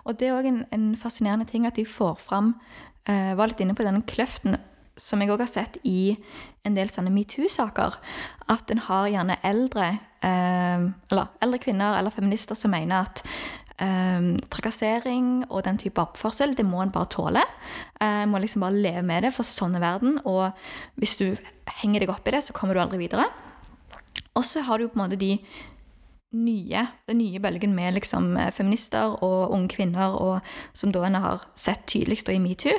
Og 0.10 0.18
det 0.18 0.30
er 0.30 0.40
òg 0.40 0.50
en, 0.50 0.64
en 0.74 0.90
fascinerende 0.98 1.48
ting 1.50 1.68
at 1.70 1.78
de 1.78 1.86
får 1.86 2.18
fram 2.24 2.56
uh, 3.06 3.32
Var 3.38 3.52
litt 3.52 3.62
inne 3.62 3.78
på 3.78 3.86
denne 3.86 4.02
kløften 4.10 4.58
som 5.00 5.22
jeg 5.22 5.32
òg 5.32 5.46
har 5.46 5.48
sett 5.48 5.78
i 5.88 6.18
en 6.68 6.76
del 6.76 6.90
sånne 6.92 7.14
metoo-saker. 7.14 7.94
At 8.52 8.74
en 8.74 8.82
har 8.84 9.06
gjerne 9.08 9.38
eldre 9.48 9.94
uh, 9.96 10.90
eller 11.08 11.30
eldre 11.40 11.60
kvinner 11.64 11.96
eller 11.96 12.12
feminister 12.12 12.60
som 12.60 12.76
mener 12.76 13.08
at 13.08 13.24
Um, 13.80 14.34
trakassering 14.52 15.46
og 15.48 15.62
den 15.64 15.78
type 15.80 16.02
oppførsel, 16.04 16.52
det 16.52 16.66
må 16.68 16.82
en 16.84 16.90
bare 16.92 17.08
tåle. 17.14 17.40
En 18.04 18.28
må 18.28 18.42
liksom 18.44 18.66
bare 18.66 18.76
leve 18.76 19.04
med 19.08 19.24
det, 19.24 19.32
for 19.32 19.48
sånn 19.48 19.78
er 19.80 19.84
verden. 19.86 20.18
Og 20.28 20.52
hvis 21.00 21.16
du 21.16 21.40
henger 21.80 22.04
deg 22.04 22.12
opp 22.12 22.28
i 22.28 22.34
det, 22.36 22.42
så 22.44 22.56
kommer 22.58 22.76
du 22.76 22.82
aldri 22.84 23.00
videre. 23.00 23.30
Og 24.36 24.44
så 24.44 24.66
har 24.68 24.84
du 24.84 24.90
på 24.90 25.00
en 25.00 25.06
måte 25.06 25.22
de 25.22 25.38
nye, 26.30 26.84
den 27.10 27.18
nye 27.18 27.40
bølgen 27.42 27.72
med 27.74 27.96
liksom 27.96 28.36
feminister 28.54 29.16
og 29.26 29.54
unge 29.56 29.72
kvinner, 29.74 30.14
og, 30.14 30.46
som 30.78 30.92
da 30.94 31.02
en 31.08 31.18
har 31.18 31.48
sett 31.58 31.88
tydeligst 31.90 32.30
i 32.30 32.38
metoo, 32.42 32.76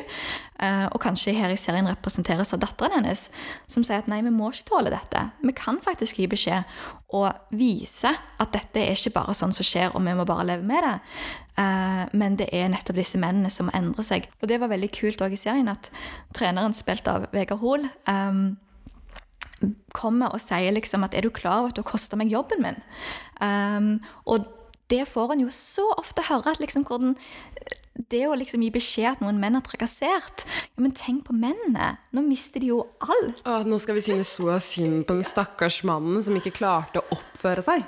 eh, 0.63 0.87
og 0.87 1.01
kanskje 1.03 1.35
her 1.35 1.51
i 1.51 1.59
serien 1.59 1.91
representeres 1.91 2.55
av 2.55 2.63
datteren 2.63 3.01
hennes, 3.01 3.27
som 3.67 3.87
sier 3.87 4.05
at 4.05 4.11
nei, 4.11 4.21
vi 4.23 4.31
må 4.35 4.53
ikke 4.53 4.69
tåle 4.71 4.95
dette. 4.95 5.25
Vi 5.43 5.57
kan 5.59 5.83
faktisk 5.83 6.23
gi 6.23 6.29
beskjed 6.31 6.79
og 7.19 7.57
vise 7.59 8.15
at 8.15 8.55
dette 8.55 8.85
er 8.85 8.95
ikke 8.95 9.17
bare 9.19 9.35
sånn 9.35 9.55
som 9.57 9.67
skjer, 9.67 9.91
og 9.97 10.07
vi 10.07 10.15
må 10.15 10.29
bare 10.29 10.47
leve 10.53 10.67
med 10.71 10.87
det. 10.87 10.97
Eh, 11.59 12.07
men 12.23 12.39
det 12.39 12.53
er 12.55 12.71
nettopp 12.71 13.03
disse 13.03 13.19
mennene 13.19 13.51
som 13.51 13.67
må 13.67 13.75
endre 13.75 14.07
seg. 14.07 14.31
Og 14.39 14.51
det 14.53 14.63
var 14.63 14.71
veldig 14.71 14.95
kult 14.95 15.27
òg 15.27 15.35
i 15.35 15.43
serien 15.43 15.71
at 15.73 15.91
treneren 16.37 16.77
spilt 16.77 17.11
av 17.11 17.27
Vegard 17.35 17.65
Hoel 17.65 17.91
eh, 17.91 18.45
kommer 19.93 20.33
og 20.33 20.41
sier 20.41 20.73
liksom 20.73 21.05
at 21.05 21.15
'er 21.15 21.23
du 21.23 21.31
klar 21.31 21.61
over 21.61 21.69
at 21.69 21.77
du 21.77 21.83
har 21.83 21.91
kosta 21.91 22.17
meg 22.17 22.31
jobben 22.31 22.63
min'? 22.63 22.83
Um, 23.41 24.01
og 24.27 24.47
det 24.91 25.09
får 25.09 25.33
en 25.33 25.41
jo 25.41 25.51
så 25.51 25.87
ofte 25.99 26.23
høre, 26.29 26.51
at 26.51 26.61
liksom 26.61 26.85
hvordan 26.85 27.17
det 28.11 28.23
å 28.29 28.37
liksom 28.39 28.63
gi 28.63 28.71
beskjed 28.73 29.09
at 29.11 29.23
noen 29.23 29.41
menn 29.43 29.59
er 29.59 29.65
trakassert 29.67 30.45
Ja, 30.47 30.81
men 30.83 30.95
tenk 30.97 31.25
på 31.27 31.35
mennene! 31.37 31.97
Nå 32.15 32.23
mister 32.25 32.63
de 32.63 32.71
jo 32.71 32.81
alt. 33.03 33.43
Å, 33.47 33.61
nå 33.67 33.79
skal 33.83 33.97
vi 33.99 34.05
synes 34.05 34.31
så 34.39 34.57
synd 34.63 35.05
på 35.09 35.17
den 35.19 35.27
stakkars 35.27 35.81
mannen 35.87 36.23
som 36.23 36.37
ikke 36.39 36.55
klarte 36.55 37.03
å 37.03 37.17
oppføre 37.19 37.63
seg. 37.65 37.85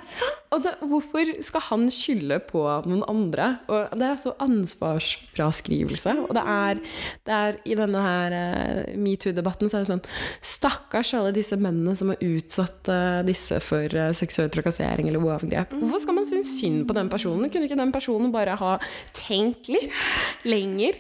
Og 0.52 0.60
det, 0.64 0.72
hvorfor 0.84 1.30
skal 1.46 1.64
han 1.70 1.86
skylde 1.94 2.38
på 2.44 2.60
noen 2.86 3.02
andre? 3.08 3.46
Og 3.72 3.94
det 3.98 4.08
er 4.08 4.18
så 4.20 4.34
ansvarsfraskrivelse. 4.44 6.14
Og 6.26 6.34
det 6.36 6.42
er, 6.54 6.82
det 7.26 7.38
er 7.38 7.58
i 7.64 7.78
denne 7.78 8.02
her 8.04 8.36
uh, 8.36 8.92
metoo-debatten 9.00 9.70
så 9.70 9.78
er 9.78 9.86
det 9.86 9.92
sånn 9.94 10.04
Stakkars 10.44 11.14
alle 11.18 11.32
disse 11.34 11.56
mennene 11.58 11.96
som 11.98 12.12
har 12.12 12.20
utsatt 12.26 12.90
uh, 12.92 13.22
disse 13.26 13.58
for 13.64 13.96
uh, 13.96 14.10
seksuell 14.16 14.52
trakassering 14.52 15.08
eller 15.08 15.22
overgrep. 15.22 15.72
Hvorfor 15.78 16.04
skal 16.04 16.18
man 16.20 16.28
synes 16.28 16.52
synd 16.58 16.84
på 16.90 16.98
den 16.98 17.10
personen? 17.12 17.50
Kunne 17.52 17.70
ikke 17.70 17.80
den 17.80 17.94
personen 17.94 18.34
bare 18.34 18.58
ha 18.60 18.76
tenkt 19.16 19.70
litt 19.72 19.91
lenger? 20.52 20.98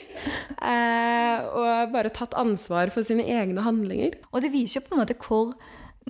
og 0.62 1.90
bare 1.90 2.12
tatt 2.14 2.36
ansvar 2.38 2.92
for 2.94 3.06
sine 3.06 3.24
egne 3.26 3.64
handlinger? 3.64 4.14
Og 4.30 4.44
det 4.44 4.52
viser 4.52 4.78
jo 4.78 4.86
på 4.86 4.94
en 4.94 5.02
måte 5.02 5.16
hvor 5.18 5.54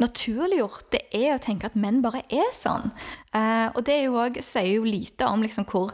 naturliggjort 0.00 0.88
det 0.94 1.02
er 1.14 1.34
å 1.34 1.42
tenke 1.42 1.68
at 1.68 1.76
menn 1.78 2.00
bare 2.04 2.22
er 2.32 2.48
sånn. 2.56 2.90
Eh, 3.36 3.68
og 3.74 3.82
det 3.86 3.98
jo 4.06 4.16
også, 4.20 4.44
sier 4.46 4.78
jo 4.78 4.88
lite 4.88 5.28
om 5.28 5.44
liksom 5.44 5.66
hvor, 5.68 5.92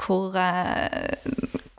hvor 0.00 0.36
eh, 0.40 1.12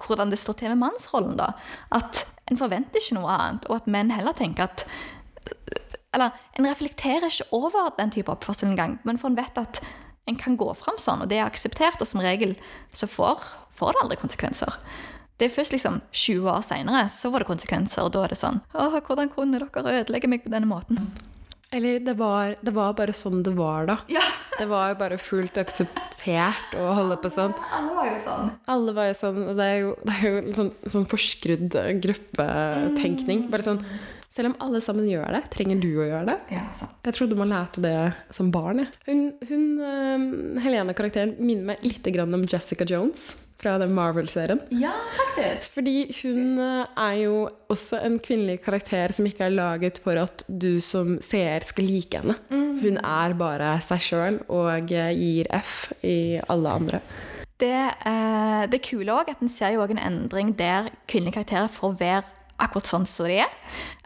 hvordan 0.05 0.33
det 0.33 0.39
står 0.41 0.59
til 0.61 0.73
med 0.75 0.83
mannsrollen. 0.85 1.37
da. 1.39 1.53
At 1.95 2.25
en 2.51 2.61
forventer 2.61 3.01
ikke 3.01 3.17
noe 3.17 3.33
annet, 3.33 3.69
og 3.69 3.81
at 3.81 3.91
menn 3.91 4.13
heller 4.13 4.37
tenker 4.37 4.69
at 4.69 4.87
Eller 6.15 6.31
en 6.55 6.63
reflekterer 6.63 7.27
ikke 7.27 7.51
over 7.51 7.89
den 7.97 8.11
type 8.13 8.31
oppførsel 8.31 8.69
engang, 8.69 8.93
men 9.03 9.17
for 9.19 9.27
en 9.27 9.35
vet 9.35 9.57
at 9.59 9.81
en 10.31 10.37
kan 10.39 10.55
gå 10.55 10.69
fram 10.79 10.95
sånn, 10.97 11.25
og 11.25 11.27
det 11.27 11.41
er 11.41 11.43
akseptert, 11.43 11.99
og 11.99 12.07
som 12.07 12.21
regel 12.23 12.55
så 12.95 13.03
får, 13.03 13.43
får 13.79 13.93
det 13.93 14.03
aldri 14.05 14.19
konsekvenser. 14.21 14.79
Det 15.35 15.49
er 15.49 15.55
først 15.55 15.75
liksom 15.75 15.99
20 16.15 16.47
år 16.47 16.63
seinere 16.63 17.05
så 17.11 17.29
var 17.31 17.43
det 17.43 17.49
konsekvenser, 17.49 18.05
og 18.07 18.13
da 18.15 18.23
er 18.23 18.31
det 18.31 18.39
sånn 18.39 18.61
Åh, 18.71 18.99
hvordan 19.03 19.31
kunne 19.33 19.59
dere 19.59 19.97
ødelegge 19.99 20.29
meg 20.31 20.45
på 20.45 20.53
denne 20.53 20.69
måten? 20.69 21.01
Eller 21.75 21.99
det 21.99 22.13
var, 22.15 22.53
det 22.61 22.71
var, 22.71 22.93
bare 22.95 23.11
sånn 23.15 23.41
det 23.43 23.51
var, 23.57 23.87
da. 23.89 23.97
Ja. 24.07 24.23
Det 24.55 24.67
var 24.69 24.93
jo 24.93 24.97
bare 25.01 25.17
fullt 25.19 25.57
akseptert 25.59 26.75
å 26.79 26.85
holde 26.95 27.17
på 27.19 27.31
sånn. 27.33 27.51
Alle 27.75 27.95
var 27.97 28.07
jo 28.07 28.19
sånn. 28.23 28.51
Alle 28.71 28.93
var 28.95 29.09
jo 29.09 29.15
sånn, 29.19 29.39
og 29.43 29.57
det 29.59 29.65
er 29.67 29.79
jo, 29.81 29.89
det 30.05 30.15
er 30.15 30.23
jo 30.29 30.53
sånn, 30.55 30.69
sånn 30.93 31.07
forskrudd 31.11 31.75
gruppetenkning. 32.05 33.49
Bare 33.51 33.65
sånn 33.65 33.81
Selv 34.31 34.51
om 34.51 34.55
alle 34.63 34.81
sammen 34.83 35.07
gjør 35.07 35.29
det, 35.31 35.45
trenger 35.51 35.79
du 35.79 35.89
å 35.99 36.07
gjøre 36.07 36.25
det? 36.27 36.37
Ja. 36.57 36.63
Jeg 37.07 37.15
trodde 37.15 37.37
man 37.39 37.51
lærte 37.51 37.83
det 37.83 37.99
som 38.35 38.49
barn. 38.51 38.81
Jeg. 38.83 38.89
Hun, 39.07 39.21
hun 39.47 40.59
Helene-karakteren 40.63 41.37
minner 41.39 41.73
meg 41.73 41.85
litt 41.87 42.07
om 42.23 42.47
Jessica 42.51 42.87
Jones 42.87 43.44
fra 43.61 43.77
den 43.81 43.93
Marvel-serien. 43.95 44.59
Ja, 44.75 44.93
faktisk. 45.17 45.77
Fordi 45.77 45.97
hun 46.21 46.59
er 46.59 47.13
jo 47.21 47.45
også 47.71 48.01
en 48.03 48.17
kvinnelig 48.19 48.59
karakter 48.65 49.13
som 49.15 49.27
ikke 49.29 49.47
er 49.47 49.55
laget 49.55 50.01
for 50.03 50.19
at 50.19 50.43
du 50.47 50.81
som 50.83 51.15
seer 51.23 51.63
skal 51.67 51.87
like 51.87 52.19
henne. 52.19 52.35
Mm. 52.49 52.79
Hun 52.83 52.99
er 52.99 53.37
bare 53.39 53.75
seg 53.83 54.03
sjøl 54.03 54.41
og 54.51 54.91
gir 54.91 55.49
F 55.55 55.93
i 56.03 56.37
alle 56.51 56.75
andre. 56.81 57.01
Det, 57.59 57.71
eh, 58.05 58.63
det 58.67 58.83
kule 58.83 59.13
òg 59.15 59.31
at 59.31 59.41
en 59.41 59.51
ser 59.51 59.77
jo 59.77 59.83
en 59.87 60.01
endring 60.01 60.51
der 60.59 60.89
kvinnelige 61.07 61.39
karakterer 61.39 61.71
får 61.71 61.95
være 61.99 62.23
akkurat 62.59 62.89
sånn 62.89 63.07
som 63.07 63.29
de 63.29 63.39
er. 63.45 63.53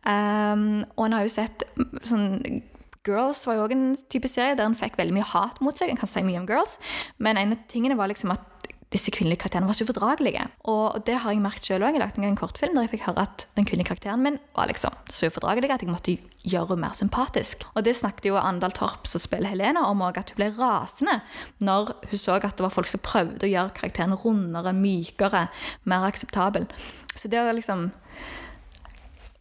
Um, 0.06 0.84
og 0.96 1.08
en 1.08 1.16
har 1.18 1.26
jo 1.26 1.34
sett 1.34 1.66
sånn 2.08 2.62
Girls 3.08 3.42
var 3.48 3.58
jo 3.58 3.66
også 3.66 3.76
en 3.76 3.98
type 4.12 4.30
serie 4.30 4.58
der 4.60 4.68
en 4.68 4.78
fikk 4.78 4.98
veldig 5.00 5.16
mye 5.16 5.28
hat 5.32 5.62
mot 5.64 5.78
seg. 5.78 5.90
En 5.90 6.00
kan 6.00 6.10
si 6.10 6.22
mye 6.26 6.42
om 6.42 6.48
Girls, 6.50 6.78
men 7.18 7.40
en 7.40 7.56
av 7.56 7.62
tingene 7.72 7.98
var 7.98 8.12
liksom 8.12 8.34
at 8.36 8.59
disse 8.90 9.12
kvinnelige 9.14 9.44
karakterene 9.44 9.70
var 9.70 9.78
så 9.78 9.86
ufordragelige. 9.86 10.48
Og 10.72 11.04
det 11.06 11.20
har 11.22 11.34
jeg 11.34 11.44
merket 11.44 11.68
selv 11.68 11.86
òg. 11.86 11.94
Jeg 11.94 12.02
lagde 12.02 12.26
en 12.26 12.40
kortfilm 12.40 12.74
der 12.74 12.88
jeg 12.88 12.94
fikk 12.96 13.06
høre 13.06 13.26
at 13.28 13.46
den 13.58 13.68
kvinnelige 13.70 13.92
karakteren 13.92 14.24
min 14.26 14.40
var 14.56 14.70
liksom 14.72 14.96
så 15.14 15.30
ufordragelig 15.30 15.70
at 15.76 15.86
jeg 15.86 15.92
måtte 15.94 16.16
gjøre 16.42 16.74
henne 16.74 16.88
mer 16.88 16.98
sympatisk. 16.98 17.68
Og 17.76 17.86
det 17.86 17.94
snakket 18.00 18.32
jo 18.32 18.40
Andal 18.42 18.74
Torp, 18.74 19.06
som 19.06 19.22
spiller 19.22 19.54
Helena, 19.54 19.86
om 19.86 20.02
òg, 20.02 20.18
at 20.18 20.34
hun 20.34 20.42
ble 20.42 20.50
rasende 20.58 21.20
når 21.62 21.94
hun 22.10 22.24
så 22.24 22.40
at 22.40 22.56
det 22.58 22.66
var 22.66 22.74
folk 22.74 22.90
som 22.90 23.04
prøvde 23.06 23.46
å 23.46 23.52
gjøre 23.52 23.76
karakteren 23.78 24.18
rundere, 24.18 24.74
mykere, 24.74 25.48
mer 25.86 26.08
akseptabel. 26.10 26.66
Så 27.14 27.30
det 27.30 27.44
å 27.44 27.54
liksom 27.54 27.92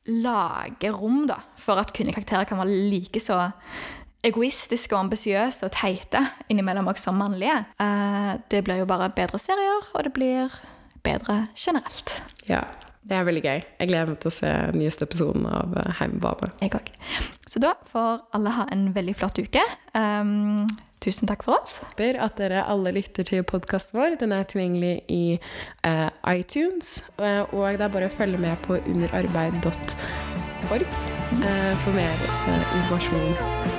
lage 0.08 0.92
rom 0.92 1.24
da, 1.28 1.40
for 1.60 1.80
at 1.80 1.94
kvinnelige 1.96 2.20
karakterer 2.20 2.48
kan 2.48 2.60
være 2.60 2.84
like 2.92 3.20
så 3.20 3.46
egoistiske 4.26 4.96
og 4.96 5.06
ambisiøse 5.06 5.68
og 5.68 5.74
teite 5.74 6.24
innimellom 6.50 6.90
også 6.90 7.10
som 7.10 7.20
mannlige. 7.20 7.58
Eh, 7.80 8.32
det 8.50 8.64
blir 8.66 8.82
jo 8.82 8.90
bare 8.90 9.12
bedre 9.14 9.38
serier, 9.38 9.86
og 9.94 10.04
det 10.04 10.12
blir 10.16 10.58
bedre 11.06 11.46
generelt. 11.56 12.22
Ja, 12.48 12.64
det 13.08 13.16
er 13.16 13.24
veldig 13.24 13.44
gøy. 13.44 13.62
Jeg 13.80 13.88
gleder 13.88 14.10
meg 14.10 14.18
til 14.22 14.32
å 14.32 14.34
se 14.34 14.50
nyeste 14.74 15.06
episoden 15.08 15.46
av 15.48 15.76
eh, 15.80 15.94
Heimebane. 16.00 16.50
Jeg 16.60 16.74
òg. 16.76 16.90
Så 17.48 17.62
da 17.62 17.72
får 17.88 18.20
alle 18.36 18.50
ha 18.58 18.64
en 18.74 18.84
veldig 18.96 19.14
flott 19.16 19.38
uke. 19.40 19.62
Um, 19.94 20.66
tusen 21.04 21.30
takk 21.30 21.42
for 21.46 21.62
oss. 21.62 21.78
Håper 21.86 22.18
at 22.20 22.36
dere 22.40 22.66
alle 22.68 22.92
lytter 22.98 23.24
til 23.28 23.46
podkasten 23.48 24.00
vår. 24.00 24.10
Den 24.20 24.34
er 24.36 24.48
tilgjengelig 24.50 24.96
i 25.08 25.38
uh, 25.86 26.10
iTunes. 26.34 26.98
Og 27.16 27.78
det 27.78 27.84
er 27.86 27.96
bare 27.96 28.10
å 28.10 28.16
følge 28.18 28.42
med 28.42 28.56
på 28.66 28.72
underarbeid.org 28.82 30.84
uh, 30.84 31.74
for 31.86 31.92
mer 31.96 32.24
uh, 32.28 32.78
informasjon. 32.82 33.77